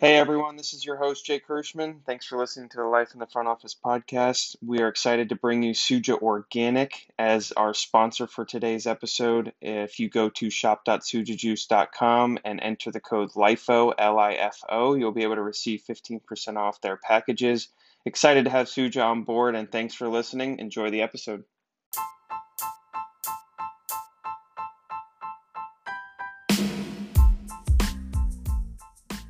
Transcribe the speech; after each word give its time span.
Hey 0.00 0.14
everyone, 0.16 0.54
this 0.54 0.74
is 0.74 0.84
your 0.84 0.96
host 0.96 1.26
Jay 1.26 1.40
Kirschman. 1.40 2.04
Thanks 2.06 2.24
for 2.24 2.38
listening 2.38 2.68
to 2.68 2.76
the 2.76 2.84
Life 2.84 3.14
in 3.14 3.18
the 3.18 3.26
Front 3.26 3.48
Office 3.48 3.74
podcast. 3.84 4.54
We 4.64 4.78
are 4.80 4.86
excited 4.86 5.30
to 5.30 5.34
bring 5.34 5.64
you 5.64 5.72
Suja 5.72 6.16
Organic 6.22 7.08
as 7.18 7.50
our 7.50 7.74
sponsor 7.74 8.28
for 8.28 8.44
today's 8.44 8.86
episode. 8.86 9.54
If 9.60 9.98
you 9.98 10.08
go 10.08 10.28
to 10.28 10.50
shop.sujajuice.com 10.50 12.38
and 12.44 12.60
enter 12.62 12.92
the 12.92 13.00
code 13.00 13.32
LIFO, 13.32 13.92
L 13.98 14.20
I 14.20 14.34
F 14.34 14.62
O, 14.68 14.94
you'll 14.94 15.10
be 15.10 15.24
able 15.24 15.34
to 15.34 15.42
receive 15.42 15.82
15% 15.82 16.56
off 16.56 16.80
their 16.80 16.98
packages. 16.98 17.66
Excited 18.06 18.44
to 18.44 18.52
have 18.52 18.68
Suja 18.68 19.04
on 19.04 19.24
board 19.24 19.56
and 19.56 19.68
thanks 19.68 19.96
for 19.96 20.08
listening. 20.08 20.60
Enjoy 20.60 20.90
the 20.90 21.02
episode. 21.02 21.42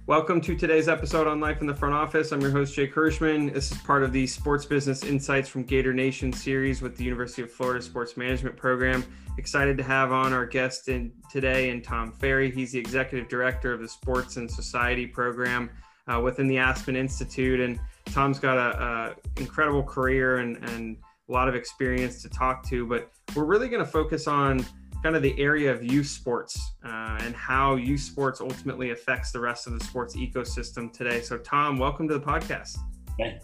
Welcome 0.09 0.40
to 0.40 0.56
today's 0.56 0.88
episode 0.88 1.27
on 1.27 1.38
Life 1.38 1.61
in 1.61 1.66
the 1.66 1.74
Front 1.74 1.95
Office. 1.95 2.32
I'm 2.32 2.41
your 2.41 2.51
host, 2.51 2.74
Jake 2.74 2.95
Kirschman. 2.95 3.52
This 3.52 3.70
is 3.70 3.77
part 3.77 4.02
of 4.02 4.10
the 4.10 4.27
Sports 4.27 4.65
Business 4.65 5.05
Insights 5.05 5.51
from 5.51 5.65
Gator 5.65 5.92
Nation 5.92 6.32
series 6.32 6.80
with 6.80 6.96
the 6.96 7.05
University 7.05 7.42
of 7.42 7.52
Florida 7.52 7.84
Sports 7.84 8.16
Management 8.16 8.56
Program. 8.56 9.05
Excited 9.37 9.77
to 9.77 9.82
have 9.82 10.10
on 10.10 10.32
our 10.32 10.46
guest 10.46 10.88
in 10.88 11.12
today 11.30 11.68
and 11.68 11.84
Tom 11.84 12.10
Farrey. 12.10 12.51
He's 12.51 12.73
the 12.73 12.79
Executive 12.79 13.29
Director 13.29 13.74
of 13.74 13.82
the 13.82 13.88
Sports 13.88 14.38
and 14.38 14.51
Society 14.51 15.06
Program 15.06 15.68
uh, 16.06 16.18
within 16.18 16.48
the 16.48 16.56
Aspen 16.56 16.96
Institute. 16.96 17.60
And 17.60 17.79
Tom's 18.06 18.38
got 18.38 18.56
a, 18.56 18.79
a 18.79 19.40
incredible 19.43 19.82
career 19.82 20.38
and, 20.38 20.56
and 20.70 20.96
a 21.29 21.32
lot 21.32 21.48
of 21.48 21.54
experience 21.54 22.23
to 22.23 22.30
talk 22.30 22.66
to, 22.70 22.87
but 22.87 23.10
we're 23.37 23.45
really 23.45 23.68
going 23.68 23.84
to 23.84 23.90
focus 23.90 24.27
on 24.27 24.65
kind 25.02 25.15
of 25.15 25.23
the 25.23 25.38
area 25.38 25.73
of 25.73 25.83
youth 25.83 26.09
sports 26.09 26.73
uh, 26.84 27.19
and 27.20 27.34
how 27.34 27.77
youth 27.77 28.01
sports 28.01 28.41
ultimately 28.41 28.91
affects 28.91 29.30
the 29.30 29.38
rest 29.38 29.66
of 29.66 29.79
the 29.79 29.84
sports 29.84 30.16
ecosystem 30.16 30.93
today. 30.93 31.21
So, 31.21 31.38
Tom, 31.38 31.79
welcome 31.79 32.09
to 32.09 32.15
the 32.15 32.24
podcast. 32.24 32.79
Okay. 33.12 33.38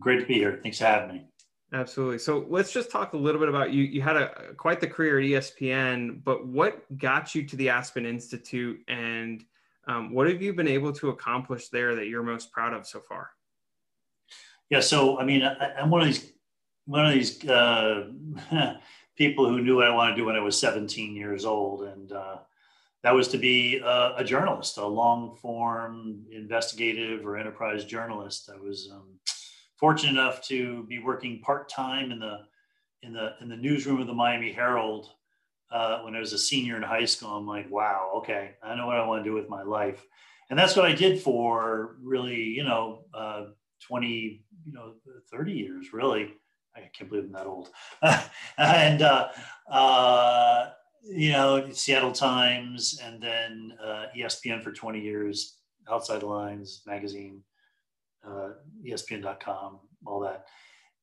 Great 0.00 0.20
to 0.20 0.26
be 0.26 0.34
here. 0.34 0.58
Thanks 0.62 0.78
for 0.78 0.84
having 0.84 1.16
me. 1.16 1.24
Absolutely. 1.74 2.18
So 2.18 2.46
let's 2.48 2.72
just 2.72 2.90
talk 2.90 3.12
a 3.12 3.16
little 3.16 3.38
bit 3.38 3.50
about 3.50 3.72
you. 3.72 3.84
You 3.84 4.00
had 4.00 4.16
a 4.16 4.54
quite 4.56 4.80
the 4.80 4.86
career 4.86 5.18
at 5.18 5.24
ESPN, 5.24 6.24
but 6.24 6.46
what 6.46 6.96
got 6.96 7.34
you 7.34 7.46
to 7.46 7.56
the 7.56 7.68
Aspen 7.68 8.06
Institute, 8.06 8.80
and 8.88 9.44
um, 9.86 10.14
what 10.14 10.28
have 10.28 10.40
you 10.40 10.54
been 10.54 10.68
able 10.68 10.92
to 10.94 11.10
accomplish 11.10 11.68
there 11.68 11.94
that 11.94 12.06
you're 12.06 12.22
most 12.22 12.52
proud 12.52 12.72
of 12.72 12.86
so 12.86 13.00
far? 13.00 13.30
Yeah. 14.70 14.80
So 14.80 15.18
I 15.18 15.24
mean, 15.24 15.42
I, 15.42 15.74
I'm 15.74 15.90
one 15.90 16.00
of 16.00 16.06
these 16.06 16.32
one 16.88 17.04
of 17.04 17.12
these 17.12 17.46
uh, 17.46 18.06
people 19.16 19.46
who 19.46 19.60
knew 19.60 19.76
what 19.76 19.86
I 19.86 19.94
wanted 19.94 20.12
to 20.12 20.16
do 20.16 20.24
when 20.24 20.36
I 20.36 20.40
was 20.40 20.58
17 20.58 21.14
years 21.14 21.44
old, 21.44 21.82
and 21.82 22.10
uh, 22.10 22.38
that 23.02 23.14
was 23.14 23.28
to 23.28 23.38
be 23.38 23.76
a, 23.76 24.14
a, 24.16 24.24
journalist, 24.24 24.78
a 24.78 24.86
long 24.86 25.36
form 25.36 26.24
investigative 26.32 27.26
or 27.26 27.36
enterprise 27.36 27.84
journalist. 27.84 28.50
I 28.52 28.58
was 28.58 28.88
um, 28.90 29.18
fortunate 29.76 30.12
enough 30.12 30.42
to 30.48 30.84
be 30.84 30.98
working 30.98 31.40
part 31.40 31.68
time 31.68 32.10
in 32.10 32.20
the 32.20 32.38
in 33.02 33.12
the 33.12 33.34
in 33.42 33.50
the 33.50 33.56
newsroom 33.56 34.00
of 34.00 34.06
the 34.06 34.14
Miami 34.14 34.50
Herald 34.50 35.10
uh, 35.70 36.00
when 36.00 36.16
I 36.16 36.20
was 36.20 36.32
a 36.32 36.38
senior 36.38 36.76
in 36.78 36.82
high 36.82 37.04
school. 37.04 37.36
I'm 37.36 37.46
like, 37.46 37.70
wow, 37.70 38.12
okay, 38.16 38.52
I 38.62 38.74
know 38.74 38.86
what 38.86 38.96
I 38.96 39.06
want 39.06 39.22
to 39.22 39.28
do 39.28 39.36
with 39.36 39.50
my 39.50 39.62
life, 39.62 40.06
and 40.48 40.58
that's 40.58 40.74
what 40.74 40.86
I 40.86 40.94
did 40.94 41.20
for 41.20 41.96
really, 42.02 42.42
you 42.42 42.64
know, 42.64 43.04
uh, 43.12 43.44
20, 43.82 44.42
you 44.64 44.72
know, 44.72 44.94
30 45.30 45.52
years, 45.52 45.92
really. 45.92 46.32
I 46.84 46.90
can't 46.96 47.10
believe 47.10 47.24
I'm 47.24 47.32
that 47.32 47.46
old. 47.46 47.70
and 48.58 49.02
uh, 49.02 49.28
uh, 49.70 50.70
you 51.02 51.32
know, 51.32 51.70
Seattle 51.72 52.12
Times, 52.12 53.00
and 53.02 53.22
then 53.22 53.72
uh, 53.82 54.06
ESPN 54.16 54.62
for 54.62 54.72
20 54.72 55.00
years, 55.00 55.56
Outside 55.90 56.22
Lines 56.22 56.82
magazine, 56.86 57.42
uh, 58.26 58.50
ESPN.com, 58.86 59.78
all 60.06 60.20
that. 60.20 60.46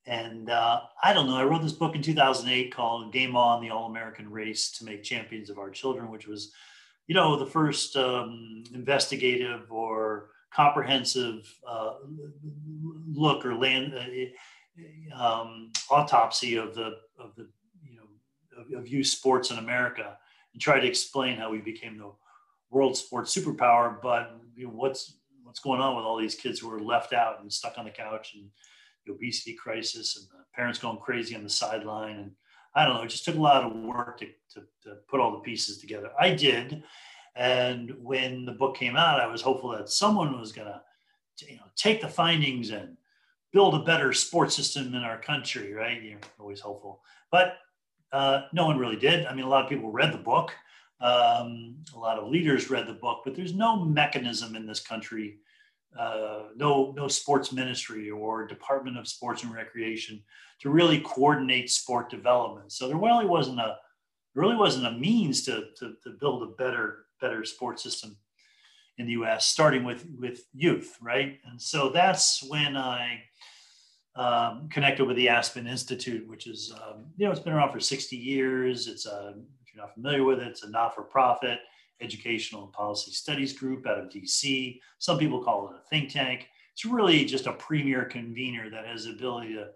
And 0.05 0.49
uh, 0.51 0.81
I 1.03 1.13
don't 1.13 1.25
know. 1.25 1.35
I 1.35 1.43
wrote 1.43 1.63
this 1.63 1.71
book 1.71 1.95
in 1.95 2.01
2008 2.03 2.73
called 2.73 3.11
"Game 3.11 3.35
On: 3.35 3.61
The 3.61 3.71
All-American 3.71 4.29
Race 4.29 4.71
to 4.77 4.85
Make 4.85 5.03
Champions 5.03 5.49
of 5.49 5.57
Our 5.57 5.71
Children," 5.71 6.11
which 6.11 6.27
was, 6.27 6.51
you 7.07 7.15
know, 7.15 7.35
the 7.35 7.47
first 7.47 7.95
um, 7.95 8.63
investigative 8.73 9.71
or 9.71 10.29
comprehensive 10.53 11.51
uh, 11.67 11.95
look 13.11 13.45
or 13.45 13.55
land 13.55 13.93
um, 15.13 15.71
autopsy 15.89 16.55
of 16.55 16.75
the 16.75 16.97
of 17.19 17.35
the 17.35 17.47
you 17.83 17.97
know 17.97 18.77
of, 18.77 18.87
youth 18.87 19.07
sports 19.07 19.51
in 19.51 19.57
America 19.57 20.17
and 20.53 20.61
try 20.61 20.79
to 20.79 20.87
explain 20.87 21.37
how 21.37 21.51
we 21.51 21.59
became 21.59 21.97
the 21.97 22.11
world 22.69 22.97
sports 22.97 23.35
superpower. 23.35 24.01
But 24.01 24.35
you 24.55 24.67
know, 24.67 24.73
what's 24.73 25.17
what's 25.43 25.59
going 25.59 25.81
on 25.81 25.95
with 25.95 26.05
all 26.05 26.17
these 26.17 26.35
kids 26.35 26.59
who 26.59 26.71
are 26.71 26.79
left 26.79 27.13
out 27.13 27.41
and 27.41 27.51
stuck 27.51 27.77
on 27.77 27.85
the 27.85 27.91
couch 27.91 28.33
and 28.35 28.49
the 29.05 29.13
obesity 29.13 29.53
crisis 29.53 30.17
and 30.17 30.25
the 30.27 30.43
parents 30.53 30.79
going 30.79 30.97
crazy 30.97 31.35
on 31.35 31.43
the 31.43 31.49
sideline 31.49 32.17
and 32.17 32.31
I 32.75 32.83
don't 32.83 32.95
know. 32.95 33.03
It 33.03 33.09
just 33.09 33.23
took 33.23 33.35
a 33.35 33.41
lot 33.41 33.63
of 33.63 33.73
work 33.73 34.19
to, 34.19 34.25
to, 34.25 34.59
to 34.83 34.95
put 35.07 35.21
all 35.21 35.31
the 35.31 35.39
pieces 35.39 35.77
together. 35.77 36.09
I 36.19 36.31
did. 36.31 36.83
And 37.35 37.95
when 38.01 38.45
the 38.45 38.51
book 38.51 38.75
came 38.75 38.97
out, 38.97 39.21
I 39.21 39.27
was 39.27 39.41
hopeful 39.41 39.71
that 39.71 39.89
someone 39.89 40.37
was 40.37 40.51
going 40.51 40.67
to, 40.67 40.81
you 41.49 41.55
know, 41.55 41.63
take 41.77 42.01
the 42.01 42.07
findings 42.07 42.71
and 42.71 42.97
build 43.55 43.73
a 43.73 43.79
better 43.79 44.11
sports 44.11 44.53
system 44.53 44.93
in 44.93 45.01
our 45.01 45.17
country, 45.17 45.73
right? 45.73 46.03
You're 46.03 46.19
always 46.37 46.59
hopeful, 46.59 47.01
but 47.31 47.55
uh, 48.11 48.41
no 48.51 48.65
one 48.65 48.77
really 48.77 48.97
did. 48.97 49.25
I 49.25 49.33
mean, 49.33 49.45
a 49.45 49.49
lot 49.49 49.63
of 49.63 49.69
people 49.69 49.89
read 49.89 50.11
the 50.11 50.17
book. 50.17 50.51
Um, 50.99 51.77
a 51.95 51.97
lot 51.97 52.19
of 52.19 52.27
leaders 52.29 52.69
read 52.69 52.85
the 52.85 52.93
book, 52.93 53.21
but 53.23 53.33
there's 53.33 53.53
no 53.53 53.77
mechanism 53.77 54.57
in 54.57 54.67
this 54.67 54.81
country, 54.81 55.37
uh, 55.97 56.47
no 56.57 56.93
no 56.97 57.07
sports 57.07 57.53
ministry 57.53 58.09
or 58.09 58.45
Department 58.45 58.97
of 58.97 59.07
Sports 59.07 59.43
and 59.43 59.53
Recreation 59.53 60.21
to 60.59 60.69
really 60.69 60.99
coordinate 60.99 61.71
sport 61.71 62.09
development. 62.09 62.73
So 62.73 62.89
there 62.89 62.97
really 62.97 63.25
wasn't 63.25 63.61
a 63.61 63.77
really 64.33 64.57
wasn't 64.57 64.87
a 64.87 64.91
means 64.91 65.45
to, 65.45 65.67
to, 65.79 65.93
to 66.03 66.09
build 66.19 66.43
a 66.43 66.55
better 66.61 67.05
better 67.21 67.45
sports 67.45 67.81
system 67.81 68.17
in 68.97 69.05
the 69.05 69.13
U.S. 69.13 69.45
Starting 69.45 69.85
with 69.85 70.05
with 70.19 70.43
youth, 70.53 70.97
right? 71.01 71.39
And 71.45 71.61
so 71.61 71.89
that's 71.89 72.43
when 72.49 72.75
I 72.75 73.23
um, 74.15 74.69
connected 74.69 75.05
with 75.05 75.17
the 75.17 75.29
Aspen 75.29 75.67
Institute, 75.67 76.27
which 76.27 76.47
is, 76.47 76.73
um, 76.73 77.05
you 77.17 77.25
know, 77.25 77.31
it's 77.31 77.41
been 77.41 77.53
around 77.53 77.71
for 77.71 77.79
60 77.79 78.15
years. 78.15 78.87
It's 78.87 79.05
a, 79.05 79.35
if 79.61 79.73
you're 79.73 79.83
not 79.83 79.93
familiar 79.93 80.23
with 80.23 80.39
it, 80.39 80.47
it's 80.47 80.63
a 80.63 80.69
not-for-profit 80.69 81.59
educational 82.01 82.63
and 82.65 82.73
policy 82.73 83.11
studies 83.11 83.53
group 83.53 83.87
out 83.87 83.97
of 83.97 84.09
DC. 84.09 84.79
Some 84.99 85.17
people 85.17 85.43
call 85.43 85.69
it 85.69 85.75
a 85.75 85.89
think 85.89 86.11
tank. 86.11 86.47
It's 86.73 86.85
really 86.85 87.25
just 87.25 87.47
a 87.47 87.53
premier 87.53 88.05
convener 88.05 88.69
that 88.69 88.85
has 88.85 89.05
the 89.05 89.11
ability 89.11 89.55
to 89.55 89.67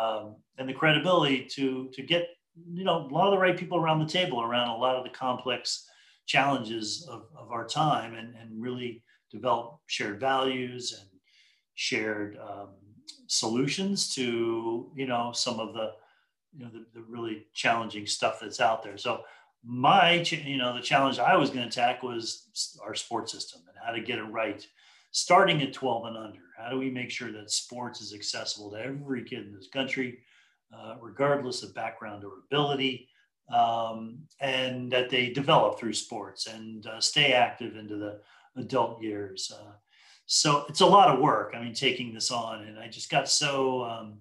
um, 0.00 0.36
and 0.58 0.68
the 0.68 0.74
credibility 0.74 1.44
to 1.44 1.88
to 1.92 2.02
get 2.02 2.28
you 2.70 2.84
know 2.84 3.06
a 3.06 3.08
lot 3.08 3.26
of 3.26 3.32
the 3.32 3.38
right 3.38 3.56
people 3.56 3.78
around 3.78 3.98
the 3.98 4.06
table 4.06 4.42
around 4.42 4.68
a 4.68 4.76
lot 4.76 4.96
of 4.96 5.04
the 5.04 5.10
complex 5.10 5.88
challenges 6.26 7.08
of, 7.10 7.26
of 7.36 7.50
our 7.50 7.66
time 7.66 8.14
and, 8.14 8.34
and 8.36 8.60
really 8.60 9.02
develop 9.30 9.78
shared 9.86 10.20
values 10.20 10.96
and 11.00 11.08
shared 11.74 12.38
um, 12.38 12.68
solutions 13.26 14.14
to 14.14 14.90
you 14.94 15.06
know 15.06 15.32
some 15.32 15.60
of 15.60 15.74
the 15.74 15.92
you 16.56 16.64
know 16.64 16.70
the, 16.70 16.84
the 16.94 17.02
really 17.08 17.46
challenging 17.52 18.06
stuff 18.06 18.40
that's 18.40 18.60
out 18.60 18.82
there. 18.82 18.96
So 18.96 19.24
my 19.66 20.24
you 20.30 20.56
know 20.56 20.74
the 20.74 20.80
challenge 20.80 21.18
i 21.18 21.36
was 21.36 21.50
going 21.50 21.62
to 21.62 21.66
attack 21.66 22.02
was 22.02 22.78
our 22.84 22.94
sports 22.94 23.32
system 23.32 23.60
and 23.68 23.76
how 23.84 23.92
to 23.92 24.00
get 24.00 24.18
it 24.18 24.22
right. 24.24 24.66
Starting 25.10 25.62
at 25.62 25.72
12 25.72 26.06
and 26.06 26.16
under 26.16 26.40
how 26.56 26.70
do 26.70 26.78
we 26.78 26.90
make 26.90 27.10
sure 27.10 27.32
that 27.32 27.50
sports 27.50 28.00
is 28.00 28.14
accessible 28.14 28.70
to 28.70 28.78
every 28.78 29.24
kid 29.24 29.46
in 29.46 29.54
this 29.54 29.68
country 29.68 30.18
uh, 30.76 30.94
regardless 31.00 31.62
of 31.62 31.74
background 31.74 32.24
or 32.24 32.32
ability 32.46 33.08
um, 33.52 34.18
and 34.40 34.90
that 34.90 35.10
they 35.10 35.30
develop 35.30 35.78
through 35.78 35.92
sports 35.92 36.46
and 36.46 36.86
uh, 36.86 37.00
stay 37.00 37.32
active 37.32 37.76
into 37.76 37.96
the 37.96 38.20
adult 38.56 39.02
years 39.02 39.52
uh, 39.54 39.72
so 40.26 40.66
it's 40.68 40.80
a 40.80 40.86
lot 40.86 41.08
of 41.08 41.20
work. 41.20 41.54
I 41.56 41.62
mean, 41.62 41.72
taking 41.72 42.12
this 42.12 42.30
on, 42.30 42.64
and 42.64 42.78
I 42.78 42.88
just 42.88 43.10
got 43.10 43.28
so, 43.28 43.84
um, 43.84 44.18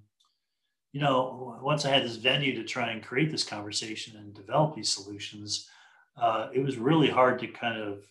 you 0.93 1.01
know, 1.01 1.59
once 1.61 1.83
I 1.83 1.89
had 1.89 2.03
this 2.03 2.15
venue 2.15 2.55
to 2.55 2.63
try 2.63 2.91
and 2.91 3.03
create 3.03 3.31
this 3.31 3.43
conversation 3.43 4.15
and 4.17 4.33
develop 4.33 4.75
these 4.75 4.89
solutions, 4.89 5.67
uh, 6.15 6.49
it 6.53 6.63
was 6.63 6.77
really 6.77 7.09
hard 7.09 7.39
to 7.39 7.47
kind 7.47 7.81
of, 7.81 8.05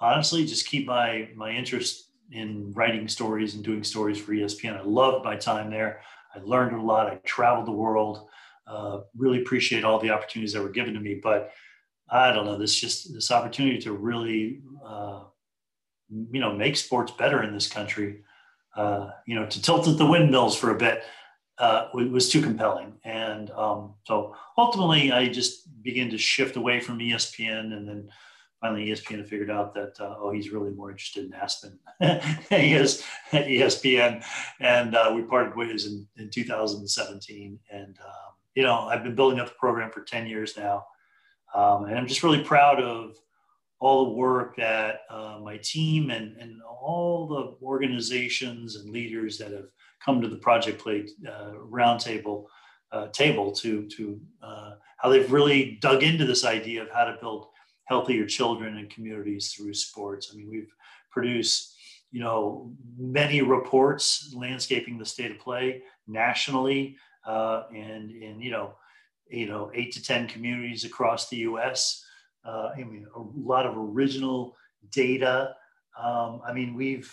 honestly, 0.00 0.44
just 0.44 0.66
keep 0.66 0.86
my 0.86 1.28
my 1.34 1.50
interest 1.50 2.10
in 2.32 2.72
writing 2.72 3.06
stories 3.06 3.54
and 3.54 3.64
doing 3.64 3.84
stories 3.84 4.18
for 4.18 4.32
ESPN. 4.32 4.76
I 4.76 4.82
loved 4.82 5.24
my 5.24 5.36
time 5.36 5.70
there. 5.70 6.00
I 6.34 6.40
learned 6.40 6.76
a 6.76 6.82
lot. 6.82 7.06
I 7.06 7.16
traveled 7.24 7.66
the 7.66 7.72
world. 7.72 8.26
Uh, 8.66 9.00
really 9.16 9.42
appreciate 9.42 9.84
all 9.84 9.98
the 9.98 10.10
opportunities 10.10 10.52
that 10.54 10.62
were 10.62 10.70
given 10.70 10.94
to 10.94 11.00
me, 11.00 11.20
but 11.22 11.52
I 12.08 12.32
don't 12.32 12.46
know. 12.46 12.58
This 12.58 12.74
just 12.74 13.12
this 13.14 13.30
opportunity 13.30 13.78
to 13.80 13.92
really 13.92 14.60
uh, 14.84 15.24
you 16.30 16.40
know 16.40 16.54
make 16.54 16.76
sports 16.76 17.12
better 17.12 17.42
in 17.42 17.52
this 17.52 17.68
country 17.68 18.22
uh, 18.76 19.10
you 19.26 19.34
know 19.34 19.46
to 19.46 19.62
tilt 19.62 19.88
at 19.88 19.98
the 19.98 20.06
windmills 20.06 20.56
for 20.56 20.70
a 20.70 20.78
bit 20.78 21.04
uh, 21.58 21.88
was 21.94 22.28
too 22.28 22.42
compelling. 22.42 22.94
And 23.04 23.50
um, 23.50 23.94
so 24.04 24.34
ultimately 24.58 25.12
i 25.12 25.28
just 25.28 25.82
began 25.82 26.10
to 26.10 26.18
shift 26.18 26.56
away 26.56 26.80
from 26.80 26.98
espn 26.98 27.72
and 27.72 27.88
then 27.88 28.08
finally 28.62 28.86
ESPN 28.86 29.28
figured 29.28 29.50
out 29.50 29.74
that 29.74 30.00
uh, 30.00 30.14
oh 30.20 30.30
he's 30.30 30.50
really 30.50 30.70
more 30.70 30.90
interested 30.90 31.24
in 31.24 31.34
Aspen 31.34 31.78
he 32.48 32.74
is 32.74 33.04
at 33.32 33.46
ESPN 33.46 34.24
and 34.60 34.94
uh, 34.94 35.12
we 35.14 35.22
parted 35.22 35.56
ways 35.56 35.86
in, 35.86 36.06
in 36.16 36.30
2017 36.30 37.58
and 37.70 37.98
um, 38.00 38.32
you 38.54 38.62
know 38.62 38.82
I've 38.82 39.02
been 39.02 39.16
building 39.16 39.40
up 39.40 39.48
the 39.48 39.54
program 39.54 39.90
for 39.90 40.02
10 40.02 40.26
years 40.26 40.56
now. 40.56 40.86
Um, 41.54 41.84
and 41.84 41.98
I'm 41.98 42.06
just 42.06 42.22
really 42.22 42.42
proud 42.42 42.80
of 42.80 43.16
all 43.82 44.04
the 44.04 44.12
work 44.12 44.54
that 44.54 45.00
uh, 45.10 45.40
my 45.42 45.56
team 45.56 46.10
and, 46.10 46.36
and 46.36 46.62
all 46.62 47.26
the 47.26 47.66
organizations 47.66 48.76
and 48.76 48.90
leaders 48.90 49.36
that 49.38 49.50
have 49.50 49.66
come 50.04 50.22
to 50.22 50.28
the 50.28 50.36
Project 50.36 50.80
Play 50.80 51.08
uh, 51.28 51.50
roundtable 51.68 52.44
uh, 52.92 53.08
table 53.08 53.50
to 53.50 53.88
to 53.88 54.20
uh, 54.40 54.74
how 54.98 55.08
they've 55.08 55.32
really 55.32 55.78
dug 55.80 56.04
into 56.04 56.24
this 56.24 56.44
idea 56.44 56.80
of 56.80 56.90
how 56.90 57.04
to 57.04 57.16
build 57.20 57.46
healthier 57.86 58.24
children 58.24 58.76
and 58.76 58.88
communities 58.88 59.52
through 59.52 59.74
sports. 59.74 60.30
I 60.32 60.36
mean, 60.36 60.48
we've 60.48 60.72
produced, 61.10 61.74
you 62.12 62.20
know, 62.20 62.72
many 62.96 63.42
reports 63.42 64.32
landscaping 64.36 64.96
the 64.96 65.04
state 65.04 65.32
of 65.32 65.40
play 65.40 65.82
nationally, 66.06 66.96
uh, 67.26 67.64
and 67.74 68.12
in 68.12 68.40
you 68.40 68.52
know, 68.52 68.74
you 69.28 69.48
know, 69.48 69.72
eight 69.74 69.90
to 69.94 70.02
ten 70.04 70.28
communities 70.28 70.84
across 70.84 71.28
the 71.28 71.38
U.S. 71.38 72.04
Uh, 72.44 72.70
I 72.76 72.84
mean, 72.84 73.06
a 73.14 73.20
lot 73.20 73.66
of 73.66 73.76
original 73.76 74.56
data. 74.90 75.54
Um, 75.98 76.40
I 76.46 76.52
mean, 76.52 76.74
we've 76.74 77.12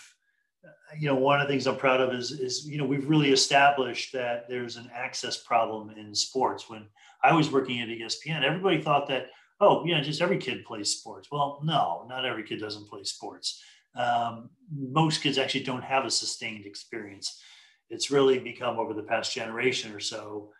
you 0.98 1.08
know, 1.08 1.14
one 1.14 1.40
of 1.40 1.46
the 1.46 1.52
things 1.52 1.66
I'm 1.66 1.76
proud 1.76 2.00
of 2.00 2.12
is, 2.12 2.32
is, 2.32 2.66
you 2.66 2.76
know, 2.76 2.84
we've 2.84 3.08
really 3.08 3.32
established 3.32 4.12
that 4.12 4.48
there's 4.48 4.76
an 4.76 4.90
access 4.94 5.36
problem 5.36 5.90
in 5.90 6.14
sports. 6.14 6.68
When 6.68 6.86
I 7.22 7.32
was 7.32 7.50
working 7.50 7.80
at 7.80 7.88
ESPN, 7.88 8.42
everybody 8.42 8.82
thought 8.82 9.06
that, 9.08 9.28
oh, 9.60 9.84
you 9.84 9.94
know, 9.94 10.02
just 10.02 10.20
every 10.20 10.38
kid 10.38 10.64
plays 10.64 10.90
sports. 10.90 11.28
Well, 11.30 11.60
no, 11.62 12.06
not 12.08 12.24
every 12.24 12.42
kid 12.42 12.60
doesn't 12.60 12.88
play 12.88 13.04
sports. 13.04 13.62
Um, 13.96 14.50
most 14.72 15.22
kids 15.22 15.38
actually 15.38 15.64
don't 15.64 15.82
have 15.82 16.04
a 16.04 16.10
sustained 16.10 16.66
experience. 16.66 17.40
It's 17.88 18.10
really 18.10 18.38
become 18.38 18.78
over 18.78 18.94
the 18.94 19.02
past 19.02 19.34
generation 19.34 19.92
or 19.92 20.00
so, 20.00 20.50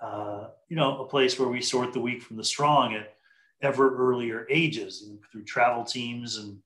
uh, 0.00 0.48
you 0.68 0.76
know, 0.76 1.02
a 1.02 1.08
place 1.08 1.38
where 1.38 1.48
we 1.48 1.60
sort 1.60 1.92
the 1.92 2.00
weak 2.00 2.22
from 2.22 2.36
the 2.36 2.44
strong 2.44 2.94
at 2.94 3.14
ever 3.62 3.96
earlier 3.96 4.46
ages 4.50 5.02
and 5.02 5.18
through 5.30 5.44
travel 5.44 5.84
teams 5.84 6.38
and 6.38 6.58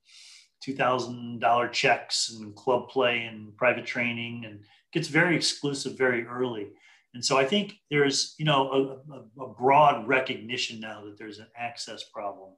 $2,000 0.66 1.72
checks 1.72 2.30
and 2.30 2.54
club 2.54 2.88
play 2.88 3.24
and 3.24 3.56
private 3.56 3.84
training 3.84 4.44
and 4.46 4.60
gets 4.92 5.08
very 5.08 5.36
exclusive 5.36 5.98
very 5.98 6.26
early. 6.26 6.68
And 7.14 7.24
so 7.24 7.36
I 7.36 7.44
think 7.44 7.74
there's, 7.90 8.34
you 8.38 8.44
know, 8.44 9.00
a, 9.38 9.42
a, 9.42 9.48
broad 9.48 10.08
recognition 10.08 10.80
now 10.80 11.04
that 11.04 11.16
there's 11.16 11.38
an 11.38 11.46
access 11.56 12.02
problem 12.04 12.50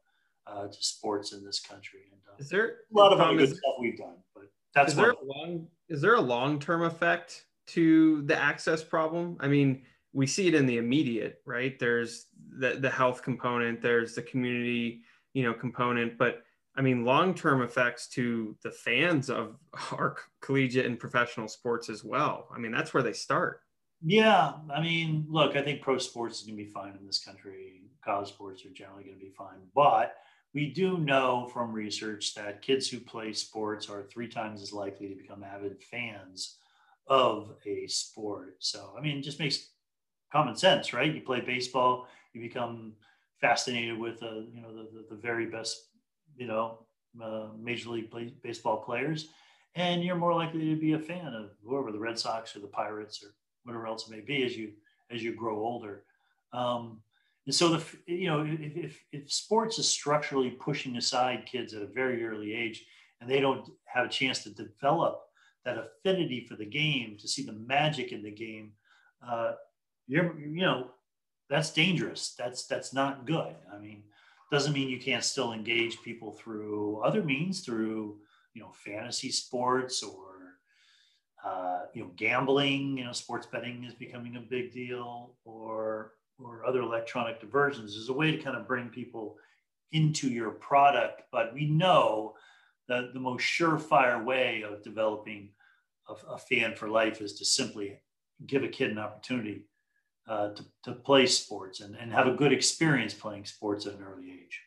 uh, 0.46 0.68
to 0.68 0.82
sports 0.82 1.32
in 1.32 1.44
this 1.44 1.60
country. 1.60 2.00
And 2.10 2.20
uh, 2.28 2.36
is 2.38 2.48
there 2.48 2.66
a 2.90 2.98
lot 2.98 3.12
of 3.12 3.20
other 3.20 3.36
good 3.36 3.50
stuff 3.50 3.74
we've 3.80 3.98
done, 3.98 4.16
but 4.34 4.44
that's 4.74 4.92
is 4.92 4.96
there 4.96 5.10
a 5.10 5.24
long 5.24 5.66
is 5.88 6.00
there 6.00 6.14
a 6.14 6.20
long 6.20 6.58
term 6.58 6.82
effect 6.82 7.44
to 7.68 8.22
the 8.22 8.36
access 8.36 8.82
problem? 8.82 9.36
I 9.40 9.48
mean, 9.48 9.82
we 10.16 10.26
see 10.26 10.48
it 10.48 10.54
in 10.54 10.64
the 10.64 10.78
immediate, 10.78 11.42
right? 11.44 11.78
There's 11.78 12.26
the 12.58 12.78
the 12.80 12.88
health 12.88 13.22
component, 13.22 13.82
there's 13.82 14.14
the 14.14 14.22
community, 14.22 15.02
you 15.34 15.42
know, 15.42 15.52
component, 15.52 16.16
but 16.16 16.42
I 16.74 16.80
mean, 16.80 17.04
long 17.04 17.34
term 17.34 17.60
effects 17.60 18.08
to 18.08 18.56
the 18.62 18.70
fans 18.70 19.28
of 19.28 19.56
our 19.92 20.16
collegiate 20.40 20.86
and 20.86 20.98
professional 20.98 21.48
sports 21.48 21.90
as 21.90 22.02
well. 22.02 22.48
I 22.54 22.58
mean, 22.58 22.72
that's 22.72 22.94
where 22.94 23.02
they 23.02 23.12
start. 23.12 23.60
Yeah. 24.02 24.54
I 24.74 24.80
mean, 24.80 25.26
look, 25.28 25.54
I 25.54 25.62
think 25.62 25.82
pro 25.82 25.98
sports 25.98 26.40
is 26.40 26.46
going 26.46 26.56
to 26.56 26.64
be 26.64 26.70
fine 26.70 26.96
in 26.98 27.06
this 27.06 27.22
country. 27.22 27.82
College 28.02 28.28
sports 28.28 28.64
are 28.64 28.70
generally 28.70 29.04
going 29.04 29.18
to 29.18 29.24
be 29.24 29.30
fine. 29.30 29.58
But 29.74 30.16
we 30.54 30.70
do 30.70 30.98
know 30.98 31.50
from 31.52 31.72
research 31.72 32.34
that 32.34 32.62
kids 32.62 32.88
who 32.88 33.00
play 33.00 33.32
sports 33.32 33.90
are 33.90 34.02
three 34.02 34.28
times 34.28 34.62
as 34.62 34.72
likely 34.72 35.08
to 35.08 35.14
become 35.14 35.44
avid 35.44 35.82
fans 35.82 36.56
of 37.06 37.54
a 37.66 37.86
sport. 37.86 38.56
So, 38.60 38.94
I 38.96 39.00
mean, 39.00 39.22
just 39.22 39.40
makes 39.40 39.68
common 40.36 40.56
sense, 40.56 40.92
right? 40.92 41.14
You 41.14 41.20
play 41.20 41.40
baseball, 41.40 42.08
you 42.32 42.40
become 42.40 42.92
fascinated 43.40 43.98
with, 43.98 44.22
uh, 44.22 44.40
you 44.54 44.60
know, 44.62 44.72
the, 44.76 44.84
the, 44.92 45.14
the 45.14 45.20
very 45.28 45.46
best 45.46 45.74
you 46.36 46.46
know, 46.46 46.78
uh, 47.22 47.48
Major 47.58 47.90
League 47.90 48.10
play, 48.10 48.32
Baseball 48.42 48.78
players, 48.78 49.28
and 49.74 50.02
you're 50.02 50.16
more 50.16 50.34
likely 50.34 50.68
to 50.70 50.76
be 50.76 50.92
a 50.92 50.98
fan 50.98 51.32
of 51.34 51.50
whoever 51.64 51.92
the 51.92 51.98
Red 51.98 52.18
Sox 52.18 52.54
or 52.54 52.60
the 52.60 52.66
Pirates 52.66 53.22
or 53.22 53.28
whatever 53.64 53.86
else 53.86 54.06
it 54.06 54.10
may 54.10 54.20
be 54.20 54.44
as 54.44 54.56
you 54.56 54.72
as 55.10 55.22
you 55.22 55.34
grow 55.34 55.58
older. 55.58 56.04
Um, 56.52 57.00
and 57.46 57.54
so 57.54 57.68
the 57.68 57.84
you 58.06 58.28
know 58.28 58.44
if, 58.44 58.76
if, 58.76 59.04
if 59.12 59.32
sports 59.32 59.78
is 59.78 59.88
structurally 59.88 60.50
pushing 60.50 60.96
aside 60.96 61.46
kids 61.46 61.74
at 61.74 61.82
a 61.82 61.86
very 61.86 62.24
early 62.24 62.54
age, 62.54 62.84
and 63.20 63.30
they 63.30 63.40
don't 63.40 63.68
have 63.84 64.06
a 64.06 64.10
chance 64.10 64.42
to 64.44 64.50
develop 64.50 65.22
that 65.64 65.78
affinity 65.78 66.46
for 66.48 66.56
the 66.56 66.66
game, 66.66 67.16
to 67.18 67.26
see 67.26 67.44
the 67.44 67.52
magic 67.52 68.12
in 68.12 68.22
the 68.22 68.30
game, 68.30 68.72
uh, 69.26 69.52
you're 70.06 70.38
you 70.38 70.62
know 70.62 70.90
that's 71.48 71.72
dangerous. 71.72 72.34
That's 72.38 72.66
that's 72.66 72.92
not 72.92 73.26
good. 73.26 73.54
I 73.72 73.78
mean, 73.78 74.02
doesn't 74.50 74.72
mean 74.72 74.88
you 74.88 75.00
can't 75.00 75.24
still 75.24 75.52
engage 75.52 76.02
people 76.02 76.32
through 76.32 77.00
other 77.04 77.22
means, 77.22 77.60
through 77.60 78.18
you 78.54 78.62
know 78.62 78.72
fantasy 78.72 79.30
sports 79.30 80.02
or 80.02 80.58
uh, 81.44 81.82
you 81.94 82.02
know 82.02 82.10
gambling. 82.16 82.98
You 82.98 83.04
know, 83.04 83.12
sports 83.12 83.46
betting 83.46 83.84
is 83.84 83.94
becoming 83.94 84.36
a 84.36 84.40
big 84.40 84.72
deal, 84.72 85.34
or 85.44 86.12
or 86.38 86.66
other 86.66 86.80
electronic 86.80 87.40
diversions. 87.40 87.94
Is 87.94 88.08
a 88.08 88.12
way 88.12 88.30
to 88.30 88.42
kind 88.42 88.56
of 88.56 88.66
bring 88.66 88.88
people 88.88 89.36
into 89.92 90.28
your 90.28 90.50
product. 90.50 91.22
But 91.30 91.54
we 91.54 91.66
know 91.66 92.34
that 92.88 93.14
the 93.14 93.20
most 93.20 93.42
surefire 93.42 94.24
way 94.24 94.62
of 94.62 94.82
developing 94.82 95.50
a, 96.08 96.34
a 96.34 96.38
fan 96.38 96.74
for 96.74 96.88
life 96.88 97.20
is 97.20 97.34
to 97.34 97.44
simply 97.44 98.00
give 98.46 98.64
a 98.64 98.68
kid 98.68 98.90
an 98.90 98.98
opportunity 98.98 99.64
uh, 100.28 100.48
to, 100.50 100.64
to 100.84 100.92
play 100.92 101.26
sports 101.26 101.80
and, 101.80 101.96
and 101.96 102.12
have 102.12 102.26
a 102.26 102.34
good 102.34 102.52
experience 102.52 103.14
playing 103.14 103.44
sports 103.44 103.86
at 103.86 103.94
an 103.94 104.02
early 104.02 104.30
age. 104.30 104.60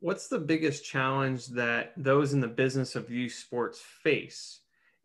What's 0.00 0.26
the 0.26 0.38
biggest 0.38 0.84
challenge 0.84 1.46
that 1.48 1.92
those 1.96 2.32
in 2.32 2.40
the 2.40 2.48
business 2.48 2.96
of 2.96 3.10
youth 3.10 3.34
sports 3.34 3.80
face 4.02 4.60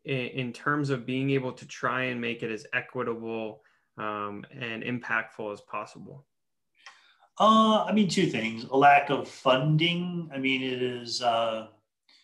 in, 0.06 0.16
in 0.16 0.54
terms 0.54 0.90
of 0.90 1.06
being 1.06 1.30
able 1.32 1.52
to 1.52 1.68
try 1.68 2.04
and 2.04 2.20
make 2.20 2.42
it 2.42 2.52
as 2.52 2.66
equitable 2.74 3.62
um, 3.98 4.44
and 4.52 4.82
impactful 4.82 5.54
as 5.54 5.62
possible? 5.62 6.26
Uh, 7.40 7.84
I 7.84 7.92
mean, 7.92 8.10
two 8.10 8.26
things: 8.26 8.64
a 8.64 8.76
lack 8.76 9.12
of 9.12 9.28
funding. 9.28 10.32
I 10.34 10.40
mean, 10.40 10.64
it 10.64 10.82
is. 10.82 11.22
Uh, 11.22 11.68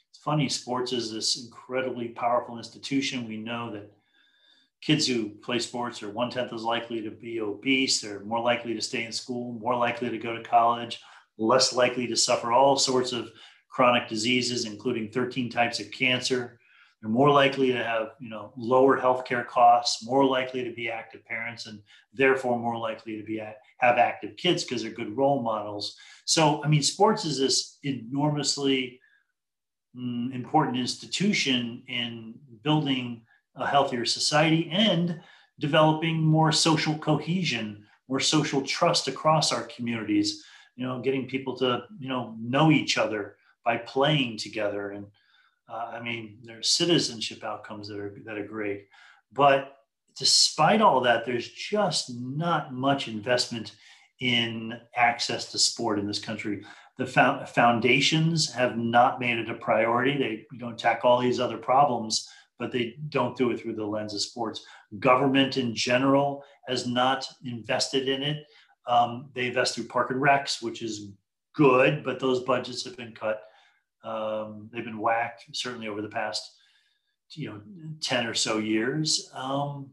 it's 0.10 0.18
funny. 0.18 0.50
Sports 0.50 0.92
is 0.92 1.12
this 1.12 1.44
incredibly 1.44 2.08
powerful 2.08 2.58
institution. 2.58 3.28
We 3.28 3.38
know 3.38 3.72
that 3.74 3.92
kids 4.86 5.08
who 5.08 5.30
play 5.30 5.60
sports 5.60 6.04
are 6.04 6.10
one 6.10 6.30
tenth 6.30 6.52
as 6.52 6.64
likely 6.64 7.02
to 7.02 7.10
be 7.10 7.40
obese. 7.40 8.02
They're 8.02 8.20
more 8.22 8.42
likely 8.42 8.74
to 8.74 8.82
stay 8.82 9.06
in 9.06 9.14
school, 9.14 9.54
more 9.54 9.76
likely 9.76 10.10
to 10.10 10.18
go 10.18 10.36
to 10.36 10.44
college, 10.44 11.00
less 11.38 11.74
likely 11.74 12.06
to 12.08 12.18
suffer 12.18 12.52
all 12.52 12.76
sorts 12.76 13.14
of 13.14 13.32
chronic 13.70 14.10
diseases, 14.10 14.66
including 14.66 15.10
13 15.10 15.50
types 15.50 15.80
of 15.80 15.90
cancer. 15.92 16.60
They're 17.02 17.10
more 17.10 17.32
likely 17.32 17.72
to 17.72 17.82
have, 17.84 18.10
you 18.20 18.30
know, 18.30 18.52
lower 18.58 19.00
healthcare 19.00 19.48
costs, 19.48 20.06
more 20.06 20.26
likely 20.26 20.66
to 20.66 20.74
be 20.74 20.90
active 20.90 21.26
parents, 21.26 21.66
and 21.66 21.82
therefore 22.14 22.60
more 22.60 22.78
likely 22.78 23.18
to 23.18 23.24
be 23.24 23.40
at, 23.40 23.60
have 23.78 23.98
active 23.98 24.36
kids 24.36 24.64
because 24.64 24.84
they're 24.84 24.92
good 24.92 25.16
role 25.16 25.42
models. 25.42 25.96
So, 26.26 26.64
I 26.64 26.68
mean, 26.68 26.84
sports 26.84 27.24
is 27.24 27.40
this 27.40 27.78
enormously 27.84 29.00
mm, 29.98 30.34
important 30.34 30.78
institution 30.78 31.84
in 31.88 32.36
building 32.64 33.22
a 33.56 33.68
healthier 33.68 34.06
society 34.06 34.70
and 34.72 35.20
developing 35.60 36.22
more 36.22 36.52
social 36.52 36.98
cohesion, 36.98 37.86
more 38.08 38.20
social 38.20 38.62
trust 38.62 39.08
across 39.08 39.52
our 39.52 39.64
communities. 39.64 40.44
You 40.76 40.88
know, 40.88 41.00
getting 41.02 41.28
people 41.28 41.56
to 41.58 41.84
you 42.00 42.10
know 42.10 42.36
know 42.40 42.72
each 42.72 42.98
other 42.98 43.38
by 43.64 43.78
playing 43.78 44.38
together, 44.38 44.92
and 44.92 45.06
uh, 45.70 45.92
I 45.94 46.02
mean, 46.02 46.40
there's 46.44 46.70
citizenship 46.70 47.44
outcomes 47.44 47.88
that 47.88 48.00
are 48.00 48.16
that 48.26 48.38
are 48.38 48.48
great. 48.48 48.88
But 49.32 49.78
despite 50.18 50.82
all 50.82 51.02
that, 51.02 51.26
there's 51.26 51.50
just 51.50 52.14
not 52.16 52.74
much 52.74 53.08
investment 53.08 53.76
in 54.20 54.80
access 54.96 55.52
to 55.52 55.60
sport 55.60 56.00
in 56.00 56.08
this 56.08 56.20
country. 56.20 56.64
The 56.98 57.08
foundations 57.08 58.52
have 58.52 58.78
not 58.78 59.20
made 59.20 59.40
it 59.40 59.50
a 59.50 59.56
priority. 59.56 60.18
They 60.18 60.58
know 60.58 60.74
tackle 60.74 61.10
all 61.10 61.20
these 61.20 61.40
other 61.40 61.58
problems 61.58 62.30
but 62.60 62.72
they 62.72 62.96
don't 63.10 63.38
do 63.38 63.52
it 63.52 63.60
through 63.60 63.76
the 63.76 63.86
lens 63.86 64.14
of 64.14 64.22
sports. 64.22 64.66
Government 65.00 65.58
in 65.58 65.76
general 65.76 66.44
has 66.68 66.88
not 66.88 67.28
invested 67.46 68.08
in 68.08 68.22
it. 68.24 68.46
Um, 68.88 69.30
they 69.34 69.48
invest 69.48 69.76
through 69.76 69.88
Park 69.88 70.12
and 70.12 70.22
Recs, 70.22 70.62
which 70.62 70.82
is 70.82 71.12
good, 71.56 72.04
but 72.04 72.20
those 72.20 72.42
budgets 72.44 72.84
have 72.86 72.98
been 72.98 73.14
cut. 73.14 73.42
Um, 74.04 74.70
they've 74.72 74.84
been 74.84 75.00
whacked 75.00 75.46
certainly 75.54 75.88
over 75.88 76.02
the 76.02 76.10
past, 76.10 76.52
you 77.32 77.50
know, 77.50 77.62
ten 78.02 78.28
or 78.28 78.34
so 78.34 78.58
years. 78.58 79.30
Um, 79.34 79.92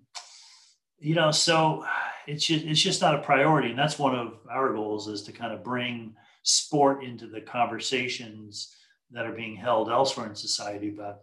you 0.98 1.14
know, 1.14 1.30
so 1.30 1.84
it's 2.26 2.44
just, 2.44 2.64
it's 2.64 2.82
just 2.82 3.00
not 3.00 3.14
a 3.14 3.22
priority, 3.22 3.70
and 3.70 3.78
that's 3.78 3.98
one 3.98 4.14
of 4.14 4.34
our 4.50 4.72
goals 4.72 5.08
is 5.08 5.22
to 5.22 5.32
kind 5.32 5.52
of 5.52 5.64
bring 5.64 6.14
sport 6.42 7.04
into 7.04 7.26
the 7.26 7.40
conversations 7.40 8.74
that 9.10 9.26
are 9.26 9.32
being 9.32 9.56
held 9.56 9.90
elsewhere 9.90 10.28
in 10.28 10.34
society 10.34 10.88
about 10.88 11.20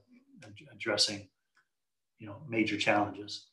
addressing 0.72 1.28
you 2.20 2.28
know 2.28 2.38
major 2.48 2.78
challenges 2.78 3.48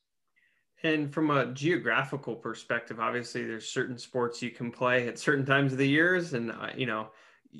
and 0.83 1.13
from 1.13 1.31
a 1.31 1.47
geographical 1.53 2.35
perspective 2.35 3.01
obviously 3.01 3.45
there's 3.45 3.69
certain 3.69 3.99
sports 3.99 4.43
you 4.43 4.51
can 4.51 4.71
play 4.71 5.09
at 5.09 5.19
certain 5.19 5.45
times 5.45 5.73
of 5.73 5.79
the 5.79 5.89
years 5.89 6.35
and 6.35 6.51
uh, 6.53 6.69
you 6.77 6.87
know 6.87 7.09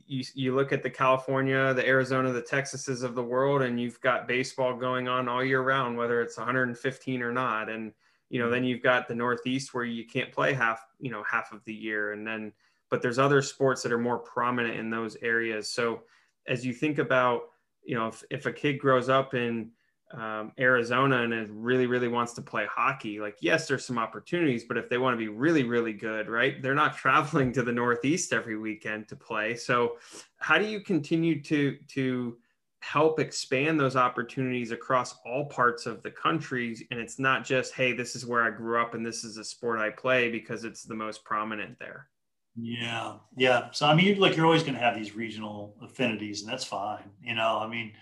you, 0.07 0.25
you 0.35 0.55
look 0.55 0.73
at 0.73 0.83
the 0.83 0.91
California, 0.91 1.73
the 1.73 1.87
Arizona, 1.87 2.33
the 2.33 2.43
Texases 2.43 3.03
of 3.03 3.15
the 3.15 3.23
world, 3.23 3.63
and 3.63 3.81
you've 3.81 4.01
got 4.01 4.27
baseball 4.27 4.77
going 4.77 5.09
on 5.09 5.29
all 5.29 5.45
year 5.45 5.63
round, 5.63 5.97
whether 5.97 6.21
it's 6.21 6.37
115 6.37 7.23
or 7.23 7.33
not. 7.33 7.69
And, 7.69 7.93
you 8.29 8.41
know, 8.41 8.51
then 8.51 8.65
you've 8.65 8.83
got 8.83 9.07
the 9.07 9.15
Northeast 9.15 9.73
where 9.73 9.85
you 9.85 10.05
can't 10.05 10.33
play 10.33 10.53
half, 10.53 10.85
you 10.99 11.11
know, 11.11 11.23
half 11.31 11.53
of 11.53 11.65
the 11.65 11.75
year. 11.75 12.13
And 12.13 12.27
then, 12.27 12.53
but 12.91 13.03
there's 13.03 13.19
other 13.19 13.41
sports 13.41 13.83
that 13.83 13.93
are 13.93 13.99
more 13.99 14.19
prominent 14.19 14.77
in 14.77 14.91
those 14.91 15.17
areas. 15.23 15.71
So 15.71 16.03
as 16.49 16.67
you 16.67 16.73
think 16.73 16.99
about, 16.99 17.43
you 17.85 17.95
know, 17.95 18.09
if, 18.09 18.23
if 18.31 18.47
a 18.47 18.53
kid 18.53 18.79
grows 18.79 19.09
up 19.09 19.35
in, 19.35 19.71
um, 20.13 20.53
Arizona 20.59 21.23
and 21.23 21.33
it 21.33 21.49
really, 21.51 21.87
really 21.87 22.09
wants 22.09 22.35
to 22.35 22.43
play 22.43 22.67
hockey, 22.67 23.21
like, 23.21 23.37
yes, 23.41 23.67
there's 23.67 23.85
some 23.85 23.99
opportunities, 23.99 24.65
but 24.65 24.77
if 24.77 24.89
they 24.89 24.99
want 24.99 25.15
to 25.15 25.19
be 25.19 25.29
really, 25.29 25.65
really 25.65 25.93
good, 25.93 26.29
right, 26.29 26.63
they're 26.63 26.75
not 26.75 26.97
traveling 26.97 27.53
to 27.53 27.63
the 27.63 27.73
Northeast 27.73 28.33
every 28.33 28.57
weekend 28.57 29.09
to 29.09 29.17
play. 29.17 29.57
So, 29.57 29.97
how 30.37 30.59
do 30.59 30.67
you 30.67 30.81
continue 30.81 31.43
to, 31.43 31.77
to, 31.89 32.37
help 32.81 33.19
expand 33.19 33.81
those 33.81 33.97
opportunities 33.97 34.71
across 34.71 35.15
all 35.25 35.47
parts 35.47 35.87
of 35.87 36.03
the 36.03 36.11
country 36.11 36.77
and 36.91 37.01
it's 37.01 37.19
not 37.19 37.43
just 37.43 37.73
hey 37.73 37.95
this 37.95 38.15
is 38.15 38.27
where 38.27 38.43
i 38.43 38.51
grew 38.51 38.79
up 38.79 38.93
and 38.93 39.05
this 39.05 39.25
is 39.25 39.39
a 39.39 39.45
sport 39.45 39.81
i 39.81 39.89
play 39.89 40.31
because 40.31 40.65
it's 40.65 40.83
the 40.83 40.95
most 40.95 41.25
prominent 41.25 41.79
there 41.79 42.09
yeah 42.57 43.15
yeah 43.37 43.69
so 43.73 43.87
i 43.87 43.95
mean 43.95 44.19
look 44.19 44.37
you're 44.37 44.47
always 44.47 44.63
going 44.63 44.75
to 44.75 44.81
have 44.81 44.95
these 44.95 45.17
regional 45.17 45.77
affinities 45.83 46.43
and 46.43 46.53
that's 46.53 46.65
fine 46.65 47.11
you 47.23 47.35
know 47.35 47.59
i 47.61 47.67
mean 47.67 47.93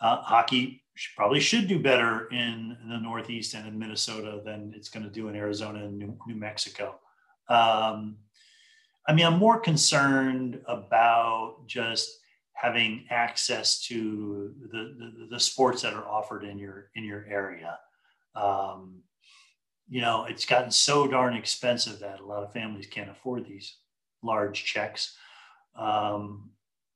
uh, 0.00 0.20
hockey 0.22 0.84
probably 1.16 1.40
should 1.40 1.68
do 1.68 1.78
better 1.78 2.28
in, 2.28 2.76
the 2.88 2.98
Northeast 2.98 3.54
and 3.54 3.66
in 3.66 3.78
Minnesota 3.78 4.40
than 4.44 4.72
it's 4.76 4.88
going 4.88 5.04
to 5.04 5.10
do 5.10 5.28
in 5.28 5.36
Arizona 5.36 5.84
and 5.84 5.98
New, 5.98 6.16
New 6.26 6.34
Mexico. 6.34 7.00
Um, 7.48 8.16
I 9.08 9.12
mean, 9.12 9.26
I'm 9.26 9.38
more 9.38 9.58
concerned 9.58 10.60
about 10.66 11.66
just 11.66 12.10
having 12.52 13.06
access 13.10 13.80
to 13.86 14.54
the, 14.70 14.94
the, 14.98 15.28
the 15.30 15.40
sports 15.40 15.82
that 15.82 15.94
are 15.94 16.06
offered 16.08 16.44
in 16.44 16.58
your 16.58 16.90
in 16.94 17.04
your 17.04 17.26
area. 17.28 17.78
Um, 18.34 19.02
you 19.88 20.00
know, 20.00 20.24
it's 20.24 20.46
gotten 20.46 20.70
so 20.70 21.06
darn 21.06 21.34
expensive 21.34 22.00
that 22.00 22.20
a 22.20 22.26
lot 22.26 22.42
of 22.42 22.52
families 22.52 22.86
can't 22.86 23.10
afford 23.10 23.46
these 23.46 23.76
large 24.22 24.64
checks. 24.64 25.16
Um, 25.76 26.50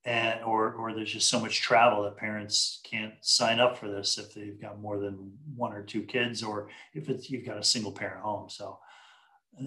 and 0.05 0.43
or 0.45 0.73
or 0.73 0.95
there's 0.95 1.13
just 1.13 1.29
so 1.29 1.39
much 1.39 1.61
travel 1.61 2.05
that 2.05 2.17
parents 2.17 2.81
can't 2.85 3.13
sign 3.21 3.61
up 3.61 3.77
for 3.77 3.89
this 3.89 4.17
if 4.17 4.33
they've 4.33 4.61
got 4.61 4.81
more 4.81 4.99
than 4.99 5.33
one 5.55 5.73
or 5.73 5.83
two 5.83 6.03
kids 6.03 6.43
or 6.43 6.69
if 6.95 7.09
it's 7.09 7.29
you've 7.29 7.45
got 7.45 7.59
a 7.59 7.65
single 7.65 7.93
parent 7.93 8.23
home 8.23 8.49
so 8.49 8.79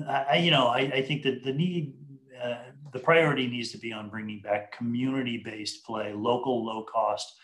i 0.07 0.37
you 0.37 0.49
know 0.49 0.67
i, 0.67 0.79
I 0.79 1.01
think 1.01 1.23
that 1.23 1.43
the 1.43 1.53
need 1.53 1.95
uh, 2.41 2.57
the 2.91 2.99
priority 2.99 3.47
needs 3.47 3.71
to 3.71 3.77
be 3.77 3.91
on 3.91 4.09
bringing 4.09 4.41
back 4.41 4.75
community 4.75 5.37
based 5.37 5.85
play 5.85 6.13
local 6.13 6.65
low 6.65 6.85
cost 6.85 7.35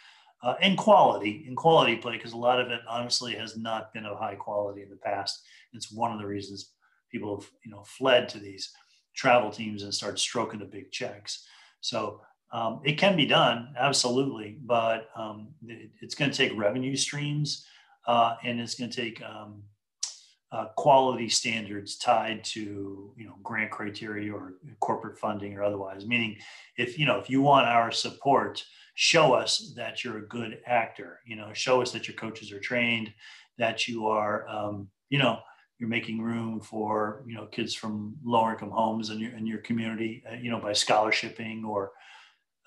uh, 0.43 0.55
and 0.61 0.77
quality 0.77 1.45
and 1.47 1.57
quality 1.57 1.95
play 1.95 2.17
because 2.17 2.33
a 2.33 2.37
lot 2.37 2.59
of 2.59 2.69
it 2.69 2.81
honestly 2.89 3.33
has 3.33 3.57
not 3.57 3.93
been 3.93 4.05
of 4.05 4.17
high 4.17 4.35
quality 4.35 4.81
in 4.81 4.89
the 4.89 4.95
past 4.97 5.41
it's 5.73 5.91
one 5.91 6.11
of 6.11 6.19
the 6.19 6.25
reasons 6.25 6.73
people 7.11 7.39
have 7.39 7.49
you 7.65 7.71
know 7.71 7.83
fled 7.83 8.29
to 8.29 8.39
these 8.39 8.71
travel 9.15 9.49
teams 9.49 9.83
and 9.83 9.93
start 9.93 10.19
stroking 10.19 10.59
the 10.59 10.65
big 10.65 10.91
checks 10.91 11.45
so 11.81 12.21
um, 12.51 12.79
it 12.83 12.93
can 12.93 13.15
be 13.15 13.25
done, 13.25 13.73
absolutely, 13.77 14.57
but 14.63 15.09
um, 15.15 15.49
it, 15.67 15.91
it's 16.01 16.15
going 16.15 16.31
to 16.31 16.37
take 16.37 16.57
revenue 16.57 16.95
streams 16.95 17.65
uh, 18.07 18.35
and 18.43 18.59
it's 18.59 18.75
going 18.75 18.89
to 18.89 19.01
take 19.01 19.21
um, 19.21 19.63
uh, 20.53 20.67
quality 20.77 21.27
standards 21.27 21.97
tied 21.97 22.41
to 22.45 23.11
you 23.17 23.25
know 23.25 23.35
grant 23.43 23.69
criteria 23.69 24.33
or 24.33 24.53
corporate 24.79 25.19
funding 25.19 25.55
or 25.55 25.63
otherwise. 25.63 26.05
Meaning, 26.05 26.37
if 26.77 26.97
you 26.97 27.05
know 27.05 27.17
if 27.17 27.29
you 27.29 27.41
want 27.41 27.67
our 27.67 27.91
support, 27.91 28.63
show 28.99 29.31
us 29.31 29.73
that 29.75 30.03
you're 30.03 30.17
a 30.17 30.27
good 30.27 30.59
actor. 30.65 31.19
You 31.23 31.35
know, 31.35 31.53
show 31.53 31.83
us 31.83 31.91
that 31.91 32.07
your 32.07 32.15
coaches 32.15 32.51
are 32.51 32.59
trained, 32.59 33.13
that 33.59 33.87
you 33.87 34.07
are 34.07 34.47
um, 34.49 34.89
you 35.09 35.19
know 35.19 35.39
you're 35.77 35.87
making 35.87 36.19
room 36.19 36.59
for 36.59 37.23
you 37.27 37.35
know 37.35 37.45
kids 37.45 37.75
from 37.75 38.15
lower 38.25 38.53
income 38.53 38.71
homes 38.71 39.11
in 39.11 39.19
your 39.19 39.37
in 39.37 39.45
your 39.45 39.59
community. 39.59 40.23
Uh, 40.29 40.35
you 40.35 40.49
know, 40.49 40.59
by 40.59 40.71
scholarshiping 40.71 41.63
or 41.63 41.91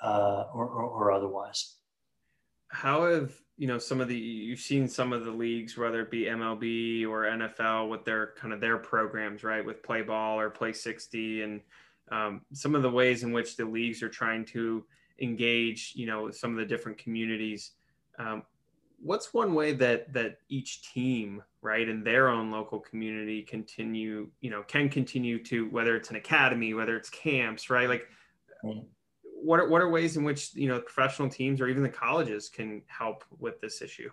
uh, 0.03 0.45
or, 0.55 0.69
or, 0.69 0.85
or 0.85 1.13
otherwise. 1.13 1.75
How 2.69 3.11
have 3.11 3.33
you 3.57 3.67
know 3.67 3.79
some 3.79 4.01
of 4.01 4.07
the 4.07 4.17
you've 4.17 4.61
seen 4.61 4.87
some 4.87 5.13
of 5.13 5.25
the 5.25 5.33
leagues, 5.33 5.77
whether 5.77 6.01
it 6.01 6.13
be 6.13 6.27
MLB 6.27 7.09
or 7.09 7.25
NFL, 7.25 7.91
with 7.91 8.05
their 8.05 8.35
kind 8.39 8.55
of 8.55 8.61
their 8.61 8.79
programs, 8.79 9.43
right, 9.43 9.67
with 9.67 9.83
play 9.83 10.03
ball 10.03 10.39
or 10.39 10.49
play 10.49 10.73
sixty, 10.73 11.43
and 11.43 11.61
um, 12.13 12.43
some 12.53 12.77
of 12.77 12.83
the 12.83 12.91
ways 12.91 13.25
in 13.25 13.33
which 13.33 13.57
the 13.57 13.65
leagues 13.65 14.01
are 14.05 14.09
trying 14.09 14.45
to 14.45 14.85
engage, 15.21 15.93
you 15.95 16.07
know, 16.07 16.31
some 16.31 16.53
of 16.53 16.57
the 16.57 16.65
different 16.65 16.99
communities. 16.99 17.73
Um, 18.19 18.43
what's 19.03 19.33
one 19.33 19.55
way 19.55 19.73
that 19.73 20.13
that 20.13 20.39
each 20.49 20.93
team 20.93 21.43
right 21.63 21.89
in 21.89 22.05
their 22.05 22.29
own 22.29 22.51
local 22.51 22.79
community 22.79 23.43
continue 23.43 24.29
you 24.43 24.51
know 24.51 24.63
can 24.65 24.91
continue 24.91 25.43
to 25.43 25.71
whether 25.71 25.97
it's 25.97 26.11
an 26.11 26.17
academy 26.17 26.75
whether 26.75 26.99
it's 26.99 27.09
camps 27.09 27.71
right 27.71 27.89
like 27.89 28.07
mm-hmm 28.63 28.81
what 29.43 29.61
are, 29.61 29.69
what 29.69 29.81
are 29.81 29.89
ways 29.89 30.17
in 30.17 30.25
which 30.25 30.55
you 30.55 30.69
know 30.69 30.81
professional 30.81 31.29
teams 31.29 31.61
or 31.61 31.69
even 31.69 31.83
the 31.83 31.89
colleges 31.89 32.49
can 32.49 32.83
help 32.87 33.25
with 33.39 33.61
this 33.61 33.83
issue? 33.83 34.11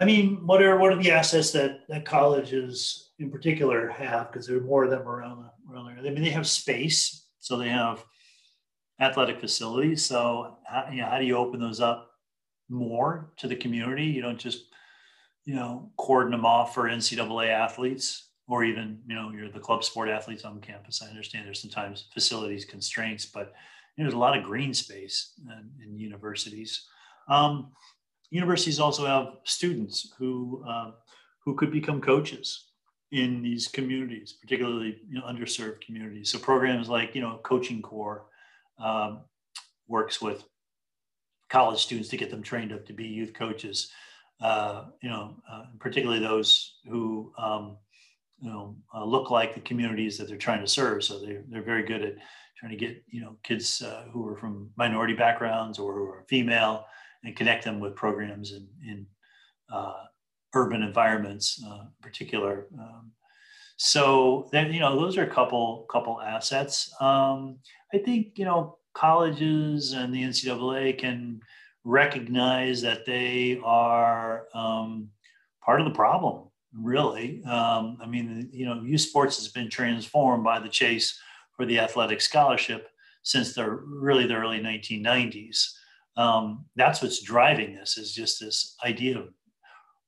I 0.00 0.04
mean, 0.04 0.44
what 0.46 0.62
are 0.62 0.78
what 0.78 0.92
are 0.92 1.02
the 1.02 1.10
assets 1.10 1.52
that, 1.52 1.80
that 1.88 2.04
colleges 2.04 3.10
in 3.18 3.30
particular 3.30 3.88
have? 3.88 4.32
Because 4.32 4.46
there 4.46 4.56
are 4.58 4.62
more 4.62 4.84
of 4.84 4.90
them 4.90 5.02
around 5.02 5.42
the, 5.42 5.72
around 5.72 5.86
there. 5.86 5.98
I 5.98 6.10
mean, 6.10 6.24
they 6.24 6.30
have 6.30 6.46
space, 6.46 7.26
so 7.40 7.56
they 7.56 7.68
have 7.68 8.04
athletic 9.00 9.40
facilities. 9.40 10.04
So, 10.04 10.58
how, 10.64 10.88
you 10.90 11.02
know, 11.02 11.06
how 11.06 11.18
do 11.18 11.24
you 11.24 11.36
open 11.36 11.60
those 11.60 11.80
up 11.80 12.10
more 12.68 13.32
to 13.38 13.48
the 13.48 13.56
community? 13.56 14.04
You 14.04 14.22
don't 14.22 14.38
just 14.38 14.66
you 15.44 15.54
know 15.54 15.90
cordon 15.96 16.32
them 16.32 16.46
off 16.46 16.74
for 16.74 16.84
NCAA 16.84 17.48
athletes 17.48 18.30
or 18.48 18.64
even 18.64 19.00
you 19.06 19.14
know 19.14 19.30
you're 19.30 19.50
the 19.50 19.60
club 19.60 19.84
sport 19.84 20.08
athletes 20.08 20.44
on 20.44 20.60
campus. 20.60 21.02
I 21.02 21.08
understand 21.08 21.46
there's 21.46 21.60
sometimes 21.60 22.06
facilities 22.12 22.64
constraints, 22.64 23.26
but 23.26 23.52
there's 23.96 24.14
a 24.14 24.18
lot 24.18 24.36
of 24.36 24.44
green 24.44 24.74
space 24.74 25.34
in, 25.46 25.70
in 25.82 25.98
universities. 25.98 26.86
Um, 27.28 27.72
universities 28.30 28.80
also 28.80 29.06
have 29.06 29.36
students 29.44 30.12
who 30.18 30.64
uh, 30.68 30.92
who 31.44 31.54
could 31.54 31.70
become 31.70 32.00
coaches 32.00 32.70
in 33.12 33.42
these 33.42 33.68
communities, 33.68 34.32
particularly 34.40 34.98
you 35.08 35.20
know, 35.20 35.24
underserved 35.24 35.80
communities. 35.82 36.32
So 36.32 36.38
programs 36.38 36.88
like 36.88 37.14
you 37.14 37.22
know 37.22 37.40
Coaching 37.42 37.80
Corps 37.80 38.26
um, 38.78 39.20
works 39.88 40.20
with 40.20 40.44
college 41.48 41.80
students 41.80 42.08
to 42.10 42.16
get 42.16 42.30
them 42.30 42.42
trained 42.42 42.72
up 42.72 42.86
to 42.86 42.92
be 42.92 43.06
youth 43.06 43.32
coaches. 43.34 43.90
Uh, 44.40 44.86
you 45.02 45.08
know, 45.08 45.36
uh, 45.50 45.64
particularly 45.78 46.20
those 46.20 46.76
who 46.88 47.32
um, 47.38 47.76
you 48.40 48.50
know 48.50 48.76
uh, 48.94 49.04
look 49.04 49.30
like 49.30 49.54
the 49.54 49.60
communities 49.60 50.18
that 50.18 50.28
they're 50.28 50.36
trying 50.36 50.60
to 50.60 50.68
serve. 50.68 51.04
So 51.04 51.20
they 51.20 51.38
they're 51.48 51.62
very 51.62 51.84
good 51.84 52.02
at 52.02 52.14
trying 52.58 52.72
to 52.72 52.76
get 52.76 53.02
you 53.08 53.20
know 53.20 53.36
kids 53.42 53.82
uh, 53.82 54.04
who 54.12 54.26
are 54.28 54.36
from 54.36 54.70
minority 54.76 55.14
backgrounds 55.14 55.78
or 55.78 55.94
who 55.94 56.04
are 56.04 56.24
female 56.28 56.86
and 57.24 57.36
connect 57.36 57.64
them 57.64 57.80
with 57.80 57.94
programs 57.94 58.52
in, 58.52 58.68
in 58.86 59.06
uh, 59.72 59.94
urban 60.54 60.82
environments, 60.82 61.62
uh, 61.66 61.80
in 61.82 61.92
particular. 62.02 62.66
So 63.76 64.48
then 64.52 64.72
you 64.72 64.80
know 64.80 64.98
those 64.98 65.18
are 65.18 65.24
a 65.24 65.30
couple 65.30 65.86
couple 65.90 66.20
assets. 66.20 66.92
Um, 67.00 67.58
I 67.92 67.98
think 67.98 68.38
you 68.38 68.44
know 68.44 68.78
colleges 68.94 69.92
and 69.92 70.14
the 70.14 70.22
NCAA 70.22 70.98
can 70.98 71.40
recognize 71.84 72.80
that 72.82 73.04
they 73.04 73.60
are 73.64 74.46
um, 74.54 75.08
part 75.64 75.80
of 75.80 75.86
the 75.86 75.94
problem. 75.94 76.48
Really, 76.76 77.42
um, 77.44 77.98
I 78.02 78.06
mean, 78.06 78.48
you 78.52 78.66
know, 78.66 78.82
youth 78.82 79.02
sports 79.02 79.36
has 79.36 79.48
been 79.48 79.70
transformed 79.70 80.42
by 80.42 80.58
the 80.58 80.68
chase 80.68 81.20
for 81.56 81.64
the 81.66 81.78
athletic 81.78 82.20
scholarship 82.20 82.88
since 83.22 83.54
the 83.54 83.68
really 83.70 84.26
the 84.26 84.34
early 84.34 84.58
1990s. 84.58 85.70
Um, 86.16 86.64
that's 86.74 87.00
what's 87.00 87.22
driving 87.22 87.74
this 87.74 87.96
is 87.96 88.12
just 88.12 88.40
this 88.40 88.76
idea 88.84 89.18
of 89.18 89.28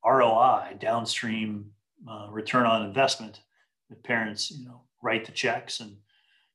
ROI, 0.05 0.77
downstream 0.81 1.71
uh, 2.09 2.29
return 2.31 2.67
on 2.67 2.83
investment. 2.83 3.41
That 3.91 4.03
parents, 4.03 4.51
you 4.51 4.67
know, 4.67 4.83
write 5.03 5.25
the 5.25 5.33
checks 5.33 5.81
and 5.81 5.97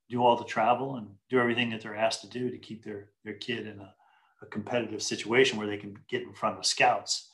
do 0.09 0.23
all 0.23 0.35
the 0.35 0.43
travel 0.43 0.97
and 0.97 1.07
do 1.29 1.39
everything 1.39 1.69
that 1.69 1.81
they're 1.81 1.95
asked 1.95 2.21
to 2.21 2.27
do 2.27 2.50
to 2.50 2.57
keep 2.57 2.83
their 2.83 3.09
their 3.23 3.35
kid 3.35 3.67
in 3.67 3.79
a, 3.79 3.93
a 4.41 4.45
competitive 4.47 5.01
situation 5.01 5.57
where 5.57 5.67
they 5.67 5.77
can 5.77 5.97
get 6.09 6.23
in 6.23 6.33
front 6.33 6.57
of 6.57 6.65
scouts. 6.65 7.29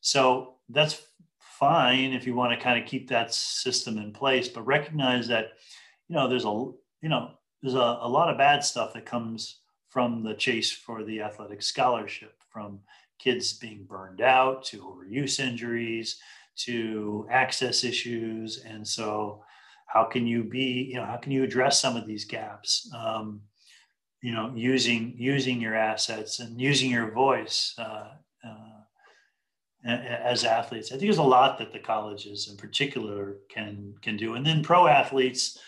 So 0.00 0.54
that's 0.68 1.02
fine 1.38 2.12
if 2.12 2.26
you 2.26 2.34
want 2.34 2.52
to 2.52 2.64
kind 2.64 2.80
of 2.82 2.88
keep 2.88 3.08
that 3.08 3.34
system 3.34 3.98
in 3.98 4.12
place, 4.12 4.48
but 4.48 4.66
recognize 4.66 5.28
that 5.28 5.52
you 6.08 6.14
know 6.14 6.28
there's 6.28 6.44
a 6.44 6.72
you 7.02 7.08
know, 7.08 7.30
there's 7.62 7.74
a, 7.74 7.98
a 8.00 8.08
lot 8.08 8.30
of 8.30 8.38
bad 8.38 8.64
stuff 8.64 8.92
that 8.94 9.06
comes 9.06 9.60
from 9.88 10.22
the 10.22 10.34
chase 10.34 10.70
for 10.70 11.02
the 11.02 11.20
athletic 11.20 11.62
scholarship, 11.62 12.34
from 12.50 12.80
kids 13.18 13.52
being 13.52 13.84
burned 13.84 14.20
out 14.20 14.64
to 14.64 14.78
overuse 14.78 15.40
injuries 15.40 16.18
to 16.64 17.26
access 17.30 17.84
issues. 17.84 18.62
And 18.64 18.86
so, 18.86 19.42
how 19.86 20.04
can 20.04 20.26
you 20.26 20.44
be, 20.44 20.88
you 20.92 20.94
know, 20.94 21.04
how 21.04 21.16
can 21.16 21.32
you 21.32 21.42
address 21.42 21.80
some 21.80 21.96
of 21.96 22.06
these 22.06 22.24
gaps? 22.24 22.90
Um, 22.96 23.42
you 24.22 24.32
know, 24.32 24.52
using 24.54 25.14
using 25.16 25.60
your 25.60 25.74
assets 25.74 26.40
and 26.40 26.60
using 26.60 26.90
your 26.90 27.10
voice 27.10 27.74
uh, 27.78 28.10
uh, 28.44 29.88
as 29.88 30.44
athletes. 30.44 30.88
I 30.88 30.90
think 30.92 31.02
there's 31.02 31.18
a 31.18 31.22
lot 31.22 31.58
that 31.58 31.72
the 31.72 31.78
colleges, 31.78 32.48
in 32.50 32.56
particular, 32.56 33.38
can 33.50 33.94
can 34.02 34.16
do, 34.16 34.34
and 34.34 34.44
then 34.44 34.62
pro 34.62 34.86
athletes 34.86 35.58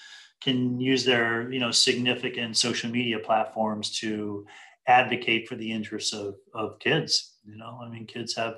can 0.42 0.80
use 0.80 1.04
their 1.04 1.50
you 1.50 1.61
know 1.61 1.70
significant 1.70 2.56
social 2.56 2.90
media 2.90 3.18
platforms 3.18 3.99
to 4.00 4.44
advocate 4.87 5.49
for 5.49 5.54
the 5.54 5.70
interests 5.70 6.12
of, 6.12 6.34
of 6.54 6.78
kids 6.80 7.37
you 7.44 7.56
know 7.56 7.78
i 7.82 7.88
mean 7.88 8.06
kids 8.06 8.34
have 8.34 8.54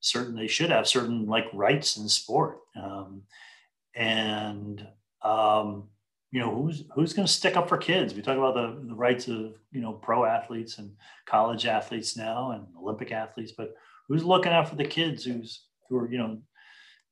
certain 0.00 0.36
they 0.36 0.46
should 0.46 0.70
have 0.70 0.86
certain 0.86 1.26
like 1.26 1.46
rights 1.52 1.96
in 1.96 2.08
sport. 2.08 2.58
Um, 2.80 3.22
and 3.94 4.86
um, 5.22 5.88
you 6.30 6.40
know 6.40 6.54
who's 6.54 6.84
who's 6.94 7.12
going 7.12 7.26
to 7.26 7.32
stick 7.32 7.56
up 7.56 7.68
for 7.68 7.78
kids? 7.78 8.14
We 8.14 8.22
talk 8.22 8.36
about 8.36 8.54
the, 8.54 8.88
the 8.88 8.94
rights 8.94 9.28
of 9.28 9.54
you 9.72 9.80
know 9.80 9.92
pro 9.92 10.24
athletes 10.24 10.78
and 10.78 10.92
college 11.24 11.66
athletes 11.66 12.16
now 12.16 12.50
and 12.52 12.66
olympic 12.78 13.10
athletes 13.10 13.52
but 13.56 13.74
who's 14.08 14.24
looking 14.24 14.52
out 14.52 14.68
for 14.68 14.76
the 14.76 14.84
kids 14.84 15.24
who's 15.24 15.64
who 15.88 15.96
are 15.96 16.10
you 16.10 16.18
know 16.18 16.38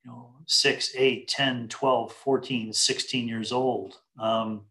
you 0.05 0.11
know 0.11 0.35
6 0.47 0.93
8 0.97 1.29
10 1.29 1.69
12 1.69 2.13
14 2.13 2.73
16 2.73 3.29
years 3.29 3.53
old? 3.53 3.99
Um, 4.19 4.63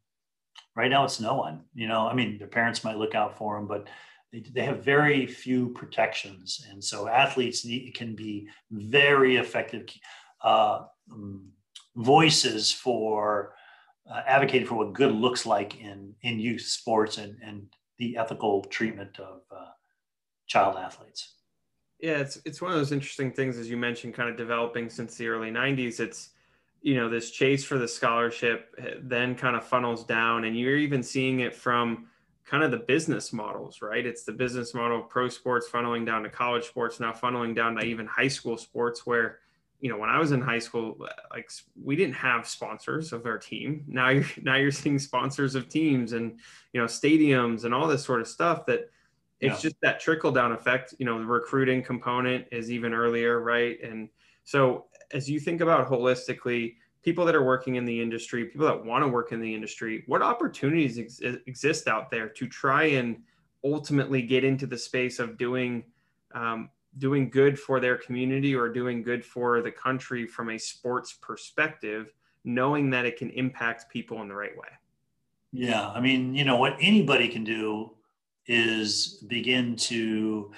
right 0.76 0.92
now 0.92 1.04
it's 1.04 1.20
no 1.20 1.36
one 1.36 1.62
you 1.74 1.88
know? 1.88 2.08
I 2.08 2.14
mean 2.14 2.38
their 2.38 2.48
parents 2.48 2.84
might 2.84 2.98
look 2.98 3.16
out 3.16 3.38
for 3.38 3.56
them 3.56 3.68
but 3.68 3.88
they, 4.34 4.40
they 4.40 4.66
have 4.66 4.84
very 4.84 5.26
few 5.26 5.70
protections 5.70 6.66
and 6.70 6.84
so 6.84 7.08
athletes 7.08 7.64
need, 7.64 7.94
can 7.94 8.16
be 8.16 8.48
very 8.72 9.38
effective 9.38 9.86
uh, 10.44 10.82
um, 11.12 11.48
voices 11.96 12.74
for 12.74 13.56
uh, 14.12 14.22
advocating 14.28 14.68
for 14.68 14.76
what 14.76 14.92
good 14.92 15.14
looks 15.14 15.46
like 15.46 15.80
in 15.80 16.14
in 16.24 16.40
youth 16.40 16.64
sports 16.64 17.18
and 17.18 17.38
and 17.42 17.68
the 18.00 18.18
ethical 18.18 18.64
treatment 18.66 19.18
of 19.20 19.42
uh, 19.56 19.70
child 20.48 20.76
athletes 20.76 21.36
yeah, 22.04 22.18
it's 22.18 22.38
it's 22.44 22.62
one 22.62 22.70
of 22.70 22.78
those 22.78 22.92
interesting 22.92 23.32
things 23.32 23.58
as 23.58 23.70
you 23.70 23.78
mentioned, 23.78 24.14
kind 24.14 24.30
of 24.30 24.36
developing 24.36 24.90
since 24.90 25.16
the 25.16 25.30
early 25.30 25.50
'90s. 25.50 26.02
It's 26.02 26.32
you 26.82 26.96
know 26.96 27.08
this 27.08 27.32
chase 27.32 27.64
for 27.64 27.78
the 27.78 27.88
scholarship 27.88 28.76
eh, 28.78 28.96
then 29.02 29.36
kind 29.36 29.56
of 29.56 29.64
funnels 29.64 30.04
down, 30.04 30.44
and 30.44 30.60
you're 30.60 30.76
even 30.76 31.02
seeing 31.02 31.40
it 31.40 31.56
from 31.56 32.10
kind 32.46 32.64
of 32.64 32.72
the 32.72 32.78
business 32.78 33.32
models, 33.32 33.82
right? 33.82 34.06
It's 34.06 34.24
the 34.24 34.32
business 34.32 34.74
model 34.74 35.02
of 35.02 35.10
pro 35.10 35.30
sports 35.30 35.68
funneling 35.72 36.06
down 36.06 36.24
to 36.24 36.30
college 36.30 36.66
sports, 36.66 37.00
now 37.00 37.12
funneling 37.12 37.56
down 37.56 37.76
to 37.76 37.86
even 37.86 38.06
high 38.06 38.28
school 38.28 38.58
sports, 38.58 39.06
where 39.06 39.40
you 39.80 39.90
know 39.90 39.98
when 39.98 40.10
I 40.10 40.20
was 40.20 40.32
in 40.32 40.42
high 40.42 40.60
school, 40.60 40.98
like 41.32 41.50
we 41.82 41.96
didn't 41.96 42.16
have 42.16 42.48
sponsors 42.48 43.14
of 43.14 43.26
our 43.26 43.38
team. 43.38 43.84
Now 43.88 44.10
you're 44.10 44.26
now 44.42 44.56
you're 44.56 44.72
seeing 44.72 45.00
sponsors 45.00 45.56
of 45.56 45.70
teams 45.70 46.14
and 46.14 46.40
you 46.74 46.82
know 46.82 46.88
stadiums 46.88 47.66
and 47.66 47.74
all 47.74 47.88
this 47.88 48.04
sort 48.04 48.22
of 48.22 48.28
stuff 48.28 48.66
that 48.66 48.90
it's 49.40 49.56
yeah. 49.56 49.70
just 49.70 49.76
that 49.82 50.00
trickle 50.00 50.32
down 50.32 50.54
effect 50.54 50.94
you 51.00 51.06
know 51.06 51.20
the 51.20 51.26
recruiting 51.26 51.84
component 51.84 52.46
is 52.52 52.72
even 52.72 52.94
earlier 52.94 53.42
right 53.42 53.82
and 53.84 54.08
so 54.44 54.86
as 55.12 55.30
you 55.30 55.40
think 55.40 55.60
about 55.60 55.90
holistically 55.90 56.76
people 57.04 57.26
that 57.26 57.36
are 57.36 57.44
working 57.44 57.76
in 57.76 57.86
the 57.86 58.02
industry 58.02 58.46
people 58.46 58.66
that 58.66 58.86
want 58.86 59.04
to 59.04 59.08
work 59.08 59.32
in 59.32 59.42
the 59.42 59.54
industry 59.54 60.04
what 60.08 60.22
opportunities 60.22 60.98
ex- 60.98 61.22
exist 61.46 61.88
out 61.88 62.10
there 62.10 62.30
to 62.30 62.48
try 62.48 62.84
and 62.84 63.18
ultimately 63.64 64.22
get 64.22 64.44
into 64.44 64.66
the 64.66 64.78
space 64.78 65.20
of 65.20 65.38
doing 65.38 65.84
um, 66.34 66.70
doing 66.98 67.30
good 67.30 67.60
for 67.60 67.80
their 67.80 67.98
community 67.98 68.56
or 68.56 68.70
doing 68.70 69.02
good 69.02 69.24
for 69.26 69.62
the 69.62 69.72
country 69.72 70.26
from 70.28 70.50
a 70.52 70.58
sports 70.58 71.14
perspective 71.14 72.14
knowing 72.44 72.90
that 72.90 73.06
it 73.06 73.18
can 73.18 73.30
impact 73.32 73.90
people 73.90 74.22
in 74.22 74.28
the 74.28 74.36
right 74.36 74.56
way? 74.58 74.68
Yeah 75.52 75.90
i 75.90 76.00
mean 76.00 76.34
you 76.34 76.46
know 76.46 76.58
what 76.58 76.76
anybody 76.80 77.28
can 77.28 77.44
do 77.44 77.92
is 78.48 79.24
begin 79.28 79.76
to 79.76 80.52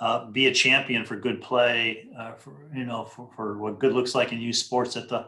uh, 0.00 0.26
be 0.30 0.46
a 0.48 0.52
champion 0.52 1.04
for 1.04 1.16
good 1.16 1.40
play, 1.40 2.08
uh, 2.18 2.32
for 2.32 2.68
you 2.74 2.84
know, 2.84 3.04
for, 3.04 3.30
for, 3.36 3.58
what 3.58 3.78
good 3.78 3.92
looks 3.92 4.14
like 4.14 4.32
in 4.32 4.40
youth 4.40 4.56
sports 4.56 4.96
at 4.96 5.08
the 5.08 5.26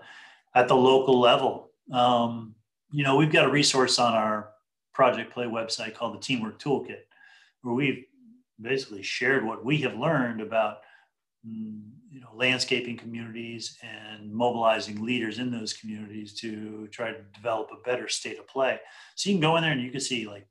at 0.56 0.68
the 0.68 0.74
local 0.74 1.20
level. 1.20 1.70
Um, 1.92 2.54
you 2.90 3.04
know, 3.04 3.16
we've 3.16 3.30
got 3.30 3.44
a 3.44 3.50
resource 3.50 3.98
on 3.98 4.14
our 4.14 4.48
Project 4.94 5.32
Play 5.32 5.44
website 5.44 5.94
called 5.94 6.14
the 6.14 6.18
Teamwork 6.18 6.58
Toolkit, 6.58 7.02
where 7.60 7.74
we've 7.74 8.06
basically 8.60 9.02
shared 9.02 9.44
what 9.44 9.62
we 9.62 9.76
have 9.82 9.98
learned 9.98 10.40
about 10.40 10.78
mm, 11.46 11.82
you 12.10 12.20
know 12.20 12.30
landscaping 12.32 12.96
communities 12.96 13.76
and 13.82 14.32
mobilizing 14.32 15.04
leaders 15.04 15.38
in 15.38 15.50
those 15.50 15.74
communities 15.74 16.32
to 16.40 16.88
try 16.90 17.12
to 17.12 17.20
develop 17.34 17.68
a 17.70 17.86
better 17.86 18.08
state 18.08 18.38
of 18.38 18.48
play. 18.48 18.80
So 19.14 19.28
you 19.28 19.36
can 19.36 19.42
go 19.42 19.56
in 19.56 19.62
there 19.62 19.72
and 19.72 19.82
you 19.82 19.90
can 19.90 20.00
see 20.00 20.26
like 20.26 20.48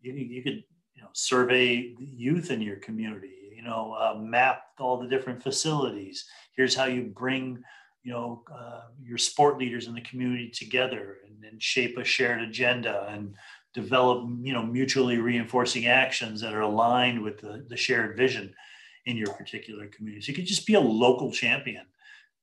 you, 0.00 0.14
you 0.14 0.42
could 0.42 0.64
you 0.96 1.02
know 1.02 1.08
survey 1.12 1.94
youth 2.00 2.50
in 2.50 2.60
your 2.60 2.76
community 2.76 3.52
you 3.54 3.62
know 3.62 3.92
uh, 3.92 4.18
map 4.18 4.64
all 4.80 4.96
the 4.96 5.06
different 5.06 5.42
facilities 5.42 6.26
here's 6.56 6.74
how 6.74 6.84
you 6.84 7.02
bring 7.02 7.62
you 8.02 8.12
know 8.12 8.42
uh, 8.52 8.82
your 9.02 9.18
sport 9.18 9.58
leaders 9.58 9.86
in 9.86 9.94
the 9.94 10.00
community 10.02 10.48
together 10.48 11.18
and, 11.26 11.44
and 11.44 11.62
shape 11.62 11.98
a 11.98 12.04
shared 12.04 12.40
agenda 12.40 13.06
and 13.10 13.34
develop 13.74 14.28
you 14.40 14.52
know 14.52 14.64
mutually 14.64 15.18
reinforcing 15.18 15.86
actions 15.86 16.40
that 16.40 16.54
are 16.54 16.62
aligned 16.62 17.20
with 17.20 17.40
the, 17.40 17.64
the 17.68 17.76
shared 17.76 18.16
vision 18.16 18.52
in 19.06 19.16
your 19.16 19.32
particular 19.34 19.86
community 19.88 20.22
so 20.22 20.28
you 20.28 20.34
could 20.34 20.46
just 20.46 20.66
be 20.66 20.74
a 20.74 20.80
local 20.80 21.30
champion 21.30 21.84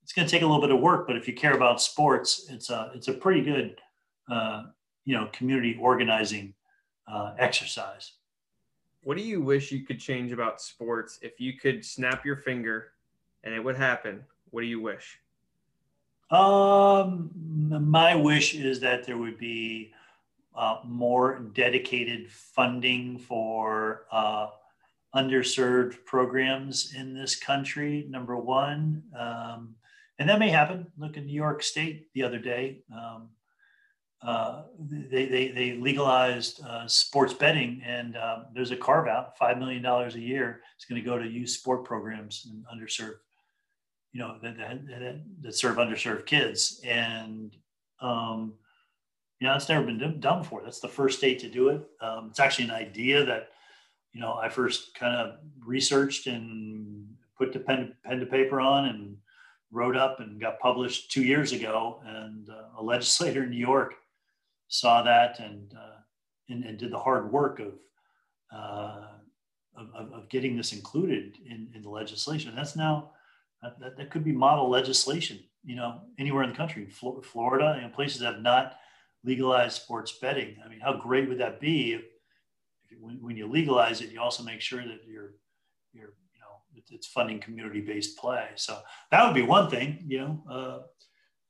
it's 0.03 0.13
going 0.13 0.27
to 0.27 0.31
take 0.31 0.41
a 0.41 0.45
little 0.45 0.61
bit 0.61 0.71
of 0.71 0.79
work 0.79 1.07
but 1.07 1.15
if 1.15 1.27
you 1.27 1.33
care 1.33 1.55
about 1.55 1.81
sports 1.81 2.47
it's 2.49 2.69
a 2.69 2.91
it's 2.95 3.07
a 3.07 3.13
pretty 3.13 3.41
good 3.41 3.79
uh, 4.29 4.63
you 5.05 5.15
know 5.15 5.27
community 5.31 5.77
organizing 5.79 6.53
uh, 7.11 7.33
exercise. 7.37 8.13
What 9.01 9.17
do 9.17 9.23
you 9.23 9.41
wish 9.41 9.71
you 9.71 9.85
could 9.85 9.99
change 9.99 10.31
about 10.31 10.61
sports 10.61 11.19
if 11.21 11.39
you 11.39 11.53
could 11.57 11.83
snap 11.83 12.25
your 12.25 12.35
finger 12.35 12.91
and 13.43 13.53
it 13.53 13.63
would 13.63 13.77
happen? 13.77 14.23
What 14.51 14.61
do 14.61 14.67
you 14.67 14.81
wish? 14.81 15.19
Um, 16.31 17.31
my 17.89 18.15
wish 18.15 18.53
is 18.53 18.79
that 18.81 19.05
there 19.05 19.17
would 19.17 19.37
be 19.37 19.93
uh, 20.55 20.79
more 20.85 21.39
dedicated 21.39 22.31
funding 22.31 23.17
for 23.17 24.05
uh, 24.11 24.47
underserved 25.15 26.05
programs 26.05 26.93
in 26.95 27.13
this 27.13 27.35
country. 27.35 28.05
Number 28.09 28.37
one, 28.37 29.03
um, 29.17 29.75
and 30.19 30.29
that 30.29 30.39
may 30.39 30.49
happen. 30.49 30.87
Look 30.97 31.17
at 31.17 31.25
New 31.25 31.33
York 31.33 31.63
State 31.63 32.07
the 32.13 32.23
other 32.23 32.39
day. 32.39 32.83
Um, 32.93 33.29
uh, 34.21 34.63
they, 34.77 35.27
they, 35.27 35.47
they, 35.47 35.71
legalized 35.77 36.61
uh, 36.65 36.85
sports 36.87 37.33
betting, 37.33 37.81
and 37.85 38.17
um, 38.17 38.47
there's 38.53 38.71
a 38.71 38.75
carve 38.75 39.07
out, 39.07 39.39
$5 39.39 39.57
million 39.57 39.85
a 39.85 40.09
year. 40.17 40.61
It's 40.75 40.83
going 40.83 41.01
to 41.01 41.09
go 41.09 41.17
to 41.17 41.25
youth 41.25 41.51
sport 41.51 41.85
programs 41.85 42.45
and 42.49 42.65
underserved, 42.65 43.19
you 44.11 44.19
know, 44.19 44.37
that, 44.41 44.57
that, 44.57 45.21
that 45.41 45.55
serve 45.55 45.77
underserved 45.77 46.25
kids. 46.25 46.81
And, 46.83 47.55
um, 48.01 48.53
you 49.39 49.47
know, 49.47 49.55
it's 49.55 49.69
never 49.69 49.85
been 49.85 50.19
done 50.19 50.41
before. 50.41 50.61
That's 50.63 50.79
the 50.79 50.87
first 50.87 51.19
state 51.19 51.39
to 51.39 51.49
do 51.49 51.69
it. 51.69 51.87
Um, 52.01 52.27
it's 52.29 52.39
actually 52.39 52.65
an 52.65 52.71
idea 52.71 53.25
that, 53.25 53.49
you 54.13 54.19
know, 54.19 54.33
I 54.33 54.49
first 54.49 54.95
kind 54.95 55.15
of 55.15 55.39
researched 55.63 56.27
and 56.27 57.07
put 57.37 57.53
the 57.53 57.59
pen, 57.59 57.95
pen 58.03 58.19
to 58.19 58.25
paper 58.25 58.59
on 58.59 58.85
and 58.85 59.15
wrote 59.71 59.95
up 59.95 60.19
and 60.19 60.41
got 60.41 60.59
published 60.59 61.11
two 61.11 61.23
years 61.23 61.51
ago. 61.51 62.01
And 62.05 62.49
uh, 62.49 62.79
a 62.79 62.83
legislator 62.83 63.43
in 63.43 63.51
New 63.51 63.57
York 63.57 63.93
saw 64.67 65.03
that 65.03 65.39
and, 65.39 65.73
uh, 65.73 66.01
and, 66.49 66.63
and, 66.63 66.77
did 66.77 66.91
the 66.91 66.99
hard 66.99 67.31
work 67.31 67.59
of, 67.59 67.73
uh, 68.53 69.07
of, 69.75 70.11
of, 70.13 70.29
getting 70.29 70.55
this 70.55 70.73
included 70.73 71.37
in, 71.45 71.69
in 71.73 71.81
the 71.81 71.89
legislation. 71.89 72.53
That's 72.55 72.75
now, 72.75 73.11
that, 73.61 73.97
that 73.97 74.11
could 74.11 74.23
be 74.23 74.31
model 74.31 74.69
legislation, 74.69 75.39
you 75.63 75.75
know, 75.75 76.01
anywhere 76.17 76.43
in 76.43 76.51
the 76.51 76.55
country, 76.55 76.87
Florida 76.87 77.79
and 77.81 77.93
places 77.93 78.19
that 78.21 78.33
have 78.35 78.41
not 78.41 78.77
legalized 79.23 79.81
sports 79.81 80.17
betting. 80.21 80.55
I 80.63 80.69
mean, 80.69 80.79
how 80.79 80.93
great 80.93 81.27
would 81.27 81.39
that 81.39 81.59
be 81.59 81.93
if, 81.93 82.01
if 82.89 82.99
when, 83.01 83.21
when 83.21 83.35
you 83.35 83.47
legalize 83.47 84.01
it, 84.01 84.11
you 84.11 84.21
also 84.21 84.43
make 84.43 84.61
sure 84.61 84.81
that 84.81 85.01
you're, 85.05 85.33
you're, 85.93 86.13
you 86.33 86.39
know, 86.39 86.83
it's 86.89 87.07
funding 87.07 87.39
community-based 87.39 88.17
play. 88.17 88.47
So 88.55 88.79
that 89.11 89.25
would 89.25 89.35
be 89.35 89.41
one 89.41 89.69
thing, 89.69 90.03
you 90.07 90.19
know, 90.19 90.43
uh, 90.49 90.79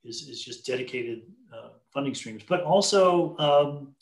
is, 0.04 0.28
is 0.28 0.44
just 0.44 0.66
dedicated 0.66 1.22
uh, 1.54 1.70
funding 1.92 2.14
streams. 2.14 2.42
But 2.46 2.62
also, 2.62 3.36
um, 3.38 3.94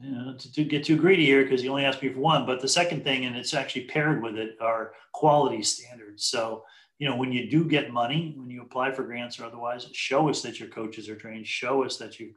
you 0.00 0.10
know, 0.10 0.34
to, 0.36 0.52
to, 0.52 0.64
get 0.64 0.84
too 0.84 0.96
greedy 0.96 1.24
here 1.24 1.42
because 1.42 1.62
you 1.62 1.70
only 1.70 1.84
asked 1.84 2.02
me 2.02 2.12
for 2.12 2.20
one. 2.20 2.46
But 2.46 2.60
the 2.60 2.68
second 2.68 3.02
thing, 3.02 3.24
and 3.24 3.36
it's 3.36 3.54
actually 3.54 3.84
paired 3.84 4.22
with 4.22 4.36
it, 4.36 4.56
are 4.60 4.92
quality 5.12 5.62
standards. 5.62 6.24
So 6.24 6.64
you 6.98 7.08
know, 7.08 7.16
when 7.16 7.32
you 7.32 7.48
do 7.48 7.64
get 7.64 7.92
money, 7.92 8.34
when 8.36 8.50
you 8.50 8.62
apply 8.62 8.90
for 8.90 9.04
grants 9.04 9.38
or 9.38 9.44
otherwise, 9.44 9.88
show 9.92 10.28
us 10.28 10.42
that 10.42 10.58
your 10.58 10.68
coaches 10.68 11.08
are 11.08 11.16
trained. 11.16 11.46
Show 11.46 11.84
us 11.84 11.96
that 11.98 12.18
you 12.18 12.34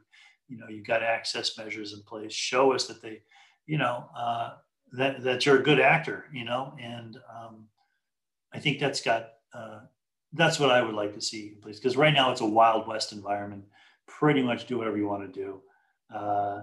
you 0.48 0.56
know 0.56 0.68
you've 0.68 0.86
got 0.86 1.02
access 1.02 1.56
measures 1.58 1.92
in 1.92 2.02
place. 2.02 2.32
Show 2.32 2.72
us 2.72 2.86
that 2.86 3.02
they, 3.02 3.22
you 3.66 3.78
know, 3.78 4.08
uh, 4.16 4.54
that 4.92 5.22
that 5.24 5.44
you're 5.44 5.58
a 5.58 5.62
good 5.62 5.80
actor, 5.80 6.26
you 6.32 6.44
know, 6.44 6.74
and 6.80 7.18
um, 7.34 7.66
I 8.52 8.60
think 8.60 8.78
that's 8.78 9.02
got 9.02 9.30
uh, 9.52 9.80
that's 10.32 10.60
what 10.60 10.70
I 10.70 10.80
would 10.80 10.94
like 10.94 11.14
to 11.14 11.20
see 11.20 11.48
in 11.48 11.60
place 11.60 11.78
because 11.78 11.96
right 11.96 12.14
now 12.14 12.30
it's 12.30 12.40
a 12.40 12.46
wild 12.46 12.86
west 12.86 13.12
environment. 13.12 13.64
Pretty 14.06 14.42
much 14.42 14.66
do 14.66 14.78
whatever 14.78 14.96
you 14.96 15.08
want 15.08 15.32
to 15.32 15.40
do. 15.40 15.60
Uh, 16.14 16.62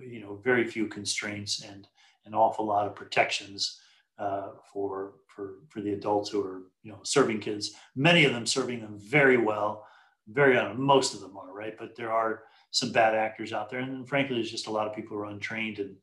you 0.00 0.20
know, 0.20 0.40
very 0.42 0.66
few 0.66 0.86
constraints 0.86 1.62
and 1.62 1.86
an 2.24 2.34
awful 2.34 2.64
lot 2.64 2.86
of 2.86 2.94
protections 2.94 3.80
uh, 4.18 4.50
for 4.72 5.14
for 5.26 5.56
for 5.68 5.80
the 5.80 5.92
adults 5.92 6.30
who 6.30 6.42
are 6.42 6.62
you 6.82 6.92
know 6.92 7.00
serving 7.02 7.40
kids. 7.40 7.72
Many 7.96 8.24
of 8.24 8.32
them 8.32 8.46
serving 8.46 8.80
them 8.80 8.98
very 8.98 9.36
well, 9.36 9.86
very 10.28 10.56
uh, 10.56 10.74
most 10.74 11.14
of 11.14 11.20
them 11.20 11.36
are 11.36 11.52
right, 11.52 11.76
but 11.78 11.96
there 11.96 12.12
are 12.12 12.44
some 12.70 12.92
bad 12.92 13.14
actors 13.14 13.52
out 13.52 13.70
there, 13.70 13.80
and 13.80 14.08
frankly, 14.08 14.36
there's 14.36 14.50
just 14.50 14.66
a 14.66 14.70
lot 14.70 14.86
of 14.86 14.94
people 14.94 15.16
who 15.16 15.22
are 15.22 15.26
untrained 15.26 15.78
in 15.78 15.96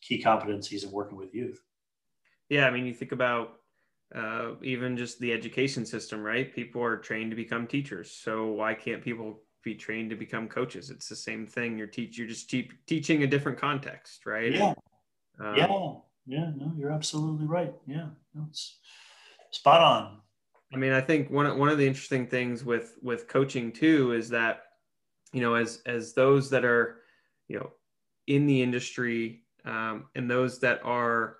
key 0.00 0.22
competencies 0.22 0.84
in 0.84 0.90
working 0.90 1.16
with 1.16 1.34
youth. 1.34 1.60
Yeah, 2.48 2.66
I 2.66 2.70
mean, 2.70 2.86
you 2.86 2.94
think 2.94 3.12
about 3.12 3.60
uh, 4.14 4.54
even 4.62 4.96
just 4.96 5.20
the 5.20 5.32
education 5.32 5.86
system, 5.86 6.20
right? 6.22 6.52
People 6.52 6.82
are 6.82 6.96
trained 6.96 7.30
to 7.30 7.36
become 7.36 7.66
teachers, 7.66 8.10
so 8.10 8.46
why 8.48 8.74
can't 8.74 9.02
people 9.02 9.42
be 9.62 9.74
trained 9.74 10.10
to 10.10 10.16
become 10.16 10.48
coaches? 10.48 10.90
It's 10.90 11.08
the 11.08 11.16
same 11.16 11.46
thing. 11.46 11.76
You're 11.76 11.86
teach, 11.86 12.18
you're 12.18 12.26
just 12.26 12.50
te- 12.50 12.70
teaching 12.86 13.22
a 13.22 13.26
different 13.26 13.58
context, 13.58 14.26
right? 14.26 14.52
Yeah, 14.52 14.74
um, 15.38 15.56
yeah, 15.56 15.66
yeah. 16.26 16.50
No, 16.56 16.72
you're 16.76 16.92
absolutely 16.92 17.46
right. 17.46 17.74
Yeah, 17.86 18.08
no, 18.34 18.46
it's 18.48 18.78
spot 19.50 19.80
on. 19.80 20.18
I 20.72 20.76
mean, 20.76 20.92
I 20.92 21.00
think 21.00 21.30
one 21.30 21.58
one 21.58 21.68
of 21.68 21.78
the 21.78 21.86
interesting 21.86 22.26
things 22.26 22.64
with 22.64 22.98
with 23.02 23.28
coaching 23.28 23.72
too 23.72 24.12
is 24.12 24.28
that 24.30 24.62
you 25.32 25.40
know 25.40 25.54
as 25.54 25.82
as 25.86 26.12
those 26.12 26.50
that 26.50 26.64
are 26.64 27.00
you 27.48 27.58
know 27.58 27.70
in 28.26 28.46
the 28.46 28.62
industry 28.62 29.42
um, 29.64 30.06
and 30.14 30.30
those 30.30 30.58
that 30.60 30.80
are 30.84 31.38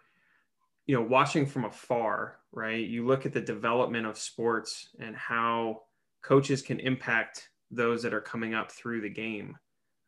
you 0.87 0.95
know 0.95 1.03
watching 1.03 1.47
from 1.47 1.65
afar 1.65 2.39
right 2.53 2.87
you 2.87 3.07
look 3.07 3.27
at 3.27 3.33
the 3.33 3.41
development 3.41 4.07
of 4.07 4.19
sports 4.19 4.89
and 4.99 5.15
how 5.17 5.83
coaches 6.23 6.63
can 6.63 6.81
impact 6.81 7.49
those 7.71 8.03
that 8.03 8.13
are 8.13 8.21
coming 8.21 8.55
up 8.55 8.73
through 8.73 9.01
the 9.01 9.09
game 9.09 9.57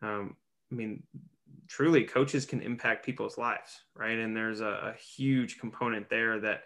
um, 0.03 0.37
i 0.71 0.75
mean 0.75 1.03
truly 1.69 2.05
coaches 2.05 2.45
can 2.45 2.61
impact 2.61 3.05
people's 3.05 3.38
lives 3.38 3.83
right? 3.95 4.19
And 4.19 4.37
there's 4.37 4.61
a, 4.61 4.95
a 4.95 4.95
huge 4.95 5.59
component 5.59 6.09
there 6.09 6.41
that 6.41 6.62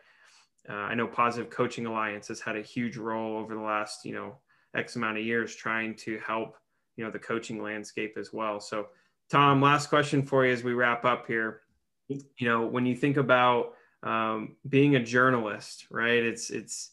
uh, 0.68 0.72
i 0.72 0.94
know 0.94 1.07
positive 1.07 1.49
coaching 1.51 1.87
alliance 1.87 2.27
has 2.27 2.40
had 2.40 2.57
a 2.57 2.62
huge 2.62 2.96
role 2.96 3.38
over 3.38 3.55
the 3.55 3.61
last 3.61 4.05
you 4.05 4.12
know 4.12 4.37
x 4.75 4.96
amount 4.96 5.16
of 5.16 5.25
years 5.25 5.55
trying 5.55 5.94
to 5.94 6.18
help 6.18 6.57
you 6.96 7.05
know 7.05 7.11
the 7.11 7.18
coaching 7.18 7.62
landscape 7.62 8.16
as 8.18 8.33
well. 8.33 8.61
So 8.61 8.88
tom 9.31 9.61
last 9.61 9.88
question 9.88 10.25
for 10.25 10.44
you 10.44 10.53
as 10.53 10.64
we 10.64 10.75
wrap 10.75 11.05
up 11.05 11.27
here. 11.27 11.62
You 12.09 12.49
know 12.49 12.66
when 12.66 12.87
you 12.87 12.96
think 12.96 13.16
about 13.16 13.75
um, 14.03 14.57
being 14.68 14.96
a 14.96 15.03
journalist 15.03 15.87
right? 15.90 16.22
It's 16.22 16.51
it's 16.51 16.90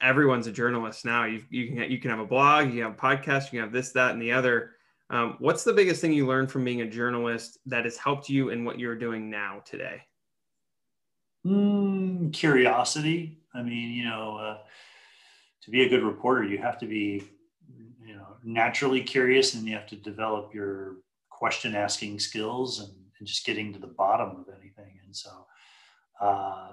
everyone's 0.00 0.46
a 0.46 0.52
journalist 0.52 1.04
now. 1.04 1.24
You, 1.24 1.42
you 1.50 1.68
can 1.68 1.90
you 1.90 1.98
can 1.98 2.10
have 2.10 2.20
a 2.20 2.26
blog 2.26 2.72
you 2.72 2.82
have 2.82 2.92
a 2.92 2.96
podcast 2.96 3.44
you 3.44 3.58
can 3.58 3.60
have 3.60 3.72
this 3.72 3.92
that 3.92 4.12
and 4.12 4.22
the 4.22 4.32
other 4.32 4.72
um, 5.10 5.36
what's 5.38 5.64
the 5.64 5.72
biggest 5.72 6.00
thing 6.00 6.12
you 6.12 6.26
learned 6.26 6.50
from 6.50 6.64
being 6.64 6.80
a 6.80 6.86
journalist 6.86 7.58
that 7.66 7.84
has 7.84 7.96
helped 7.96 8.28
you 8.28 8.48
in 8.48 8.64
what 8.64 8.78
you're 8.78 8.96
doing 8.96 9.30
now 9.30 9.62
today? 9.64 10.02
Mm, 11.46 12.32
curiosity. 12.32 13.38
I 13.54 13.62
mean, 13.62 13.92
you 13.92 14.04
know, 14.04 14.36
uh, 14.36 14.58
to 15.62 15.70
be 15.70 15.84
a 15.84 15.88
good 15.88 16.02
reporter, 16.02 16.44
you 16.44 16.58
have 16.58 16.78
to 16.78 16.86
be, 16.86 17.22
you 18.04 18.16
know, 18.16 18.36
naturally 18.42 19.00
curious, 19.00 19.54
and 19.54 19.64
you 19.66 19.74
have 19.74 19.86
to 19.88 19.96
develop 19.96 20.52
your 20.52 20.96
question 21.30 21.76
asking 21.76 22.18
skills 22.18 22.80
and, 22.80 22.92
and 23.18 23.28
just 23.28 23.46
getting 23.46 23.72
to 23.72 23.78
the 23.78 23.86
bottom 23.86 24.30
of 24.30 24.46
anything. 24.60 24.98
And 25.04 25.14
so, 25.14 25.46
uh, 26.20 26.72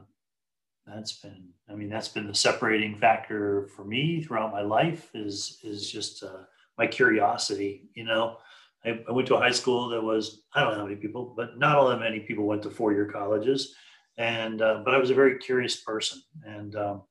that's 0.88 1.14
been, 1.14 1.50
I 1.70 1.76
mean, 1.76 1.90
that's 1.90 2.10
been 2.10 2.28
the 2.28 2.36
separating 2.36 2.98
factor 2.98 3.70
for 3.76 3.86
me 3.86 4.22
throughout 4.22 4.52
my 4.52 4.62
life. 4.62 5.10
Is 5.14 5.60
is 5.64 5.90
just 5.90 6.24
uh, 6.24 6.44
my 6.78 6.88
curiosity. 6.88 7.90
You 7.96 8.06
know, 8.06 8.38
I, 8.86 9.00
I, 9.08 9.12
went 9.12 9.28
to 9.30 9.36
a 9.36 9.40
high 9.40 9.52
school 9.52 9.90
that 9.90 10.02
was 10.02 10.44
I 10.54 10.62
don't 10.62 10.74
know 10.74 10.80
how 10.80 10.86
many 10.86 10.98
people, 10.98 11.34
but 11.36 11.58
not 11.58 11.78
all 11.78 11.90
that 11.90 12.00
many 12.00 12.20
people 12.20 12.46
went 12.46 12.64
to 12.64 12.70
four 12.70 12.94
year 12.94 13.10
colleges, 13.12 13.74
and 14.18 14.62
uh, 14.62 14.82
but 14.84 14.94
I 14.94 14.98
was 14.98 15.10
a 15.10 15.16
very 15.16 15.38
curious 15.40 15.82
person, 15.82 16.22
and 16.46 16.76
um, 16.76 17.04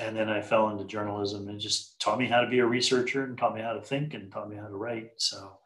and 0.00 0.16
then 0.16 0.28
I 0.28 0.40
fell 0.40 0.70
into 0.70 0.84
journalism 0.84 1.48
and 1.48 1.60
just 1.60 2.00
taught 2.00 2.18
me 2.18 2.26
how 2.26 2.40
to 2.40 2.48
be 2.48 2.60
a 2.60 2.66
researcher 2.66 3.24
and 3.24 3.36
taught 3.36 3.54
me 3.54 3.60
how 3.60 3.72
to 3.72 3.82
think 3.82 4.14
and 4.14 4.32
taught 4.32 4.48
me 4.48 4.56
how 4.56 4.66
to 4.66 4.76
write. 4.76 5.10
So. 5.16 5.58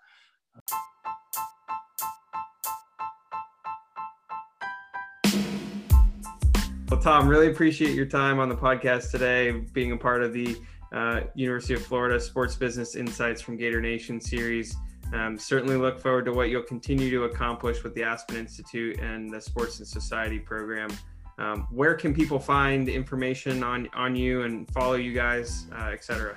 Well, 6.91 7.01
Tom, 7.01 7.27
really 7.27 7.49
appreciate 7.49 7.95
your 7.95 8.07
time 8.07 8.39
on 8.39 8.49
the 8.49 8.55
podcast 8.55 9.11
today, 9.11 9.51
being 9.51 9.91
a 9.91 9.97
part 9.97 10.23
of 10.23 10.33
the 10.33 10.57
uh, 10.93 11.21
University 11.35 11.75
of 11.75 11.85
Florida 11.85 12.21
Sports 12.21 12.57
Business 12.57 12.97
Insights 12.97 13.41
from 13.41 13.57
Gator 13.57 13.81
Nation 13.81 14.21
series. 14.21 14.77
Um, 15.13 15.39
certainly 15.39 15.77
look 15.77 16.01
forward 16.01 16.25
to 16.25 16.33
what 16.33 16.51
you'll 16.51 16.63
continue 16.63 17.11
to 17.11 17.25
accomplish 17.25 17.85
with 17.85 17.95
the 17.95 18.03
Aspen 18.03 18.37
Institute 18.37 18.99
and 18.99 19.33
the 19.33 19.41
Sports 19.41 19.79
and 19.79 19.87
Society 19.87 20.39
program. 20.39 20.91
Um, 21.39 21.67
where 21.71 21.95
can 21.95 22.15
people 22.15 22.39
find 22.39 22.89
information 22.89 23.63
on, 23.63 23.89
on 23.95 24.17
you 24.17 24.43
and 24.43 24.69
follow 24.73 24.95
you 24.95 25.13
guys, 25.13 25.67
uh, 25.77 25.91
et 25.93 26.03
cetera? 26.03 26.37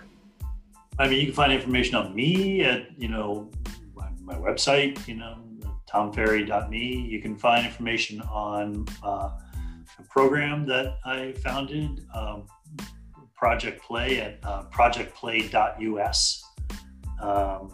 I 0.99 1.07
mean, 1.07 1.19
you 1.19 1.25
can 1.27 1.35
find 1.35 1.53
information 1.53 1.95
on 1.95 2.13
me 2.13 2.62
at, 2.62 2.88
you 2.99 3.07
know, 3.07 3.49
my, 3.95 4.09
my 4.21 4.35
website, 4.35 5.07
you 5.07 5.15
know, 5.15 5.38
tomfarrey.me. 5.89 7.07
You 7.09 7.21
can 7.21 7.38
find 7.38 7.65
information 7.65 8.21
on 8.23 8.85
uh, 9.01 9.29
a 9.97 10.03
program 10.09 10.65
that 10.67 10.97
I 11.05 11.31
founded, 11.43 12.05
um, 12.13 12.43
Project 13.39 13.82
Play 13.82 14.19
at 14.19 14.38
uh, 14.43 14.63
projectplay.us. 14.63 16.43
Um, 17.21 17.73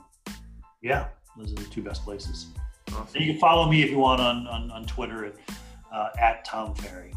yeah, 0.83 1.07
those 1.35 1.51
are 1.51 1.55
the 1.55 1.63
two 1.65 1.81
best 1.81 2.03
places. 2.03 2.47
Awesome. 2.89 3.07
And 3.15 3.25
you 3.25 3.33
can 3.33 3.39
follow 3.41 3.67
me 3.67 3.81
if 3.81 3.89
you 3.89 3.97
want 3.97 4.21
on, 4.21 4.45
on, 4.45 4.69
on 4.69 4.85
Twitter 4.85 5.25
at, 5.25 5.35
uh, 5.91 6.09
at 6.19 6.45
Tom 6.45 6.75
Farrey. 6.75 7.13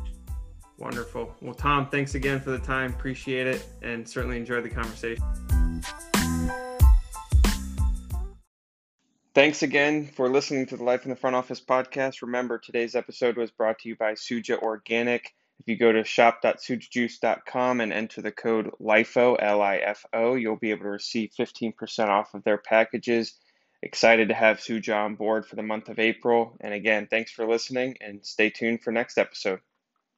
Wonderful. 0.79 1.35
Well, 1.43 1.55
Tom, 1.55 1.89
thanks 1.91 2.15
again 2.15 2.41
for 2.41 2.51
the 2.51 2.59
time. 2.59 2.93
Appreciate 2.93 3.47
it 3.47 3.67
and 3.83 4.09
certainly 4.09 4.39
enjoyed 4.39 4.65
the 4.65 4.71
conversation. 4.71 5.25
Thanks 9.35 9.63
again 9.63 10.07
for 10.07 10.31
listening 10.31 10.67
to 10.67 10.77
the 10.77 10.85
Life 10.85 11.05
in 11.05 11.11
the 11.11 11.17
Front 11.17 11.37
Office 11.37 11.61
podcast. 11.61 12.23
Remember, 12.23 12.59
today's 12.59 12.95
episode 12.95 13.37
was 13.37 13.51
brought 13.51 13.79
to 13.81 13.89
you 13.91 13.97
by 13.97 14.15
Suja 14.15 14.59
Organic. 14.59 15.35
If 15.61 15.67
you 15.67 15.77
go 15.77 15.93
to 15.93 16.05
shop.sujajuice.com 16.05 17.81
and 17.81 17.93
enter 17.93 18.23
the 18.23 18.33
code 18.33 18.71
LIFO, 18.81 19.37
L 19.41 19.61
I 19.61 19.77
F 19.79 20.05
O, 20.13 20.35
you'll 20.35 20.57
be 20.57 20.71
able 20.71 20.85
to 20.85 20.91
receive 20.91 21.31
15% 21.39 22.09
off 22.09 22.35
of 22.35 22.45
their 22.45 22.59
packages. 22.59 23.37
Excited 23.83 24.29
to 24.29 24.35
have 24.35 24.59
Suja 24.59 24.97
on 24.97 25.17
board 25.17 25.47
for 25.47 25.57
the 25.57 25.63
month 25.63 25.89
of 25.89 25.99
April. 25.99 26.57
And 26.61 26.75
again, 26.75 27.07
thanks 27.09 27.33
for 27.33 27.47
listening 27.47 27.97
and 28.01 28.25
stay 28.25 28.51
tuned 28.51 28.83
for 28.83 28.93
next 28.93 29.19
episode. 29.19 29.61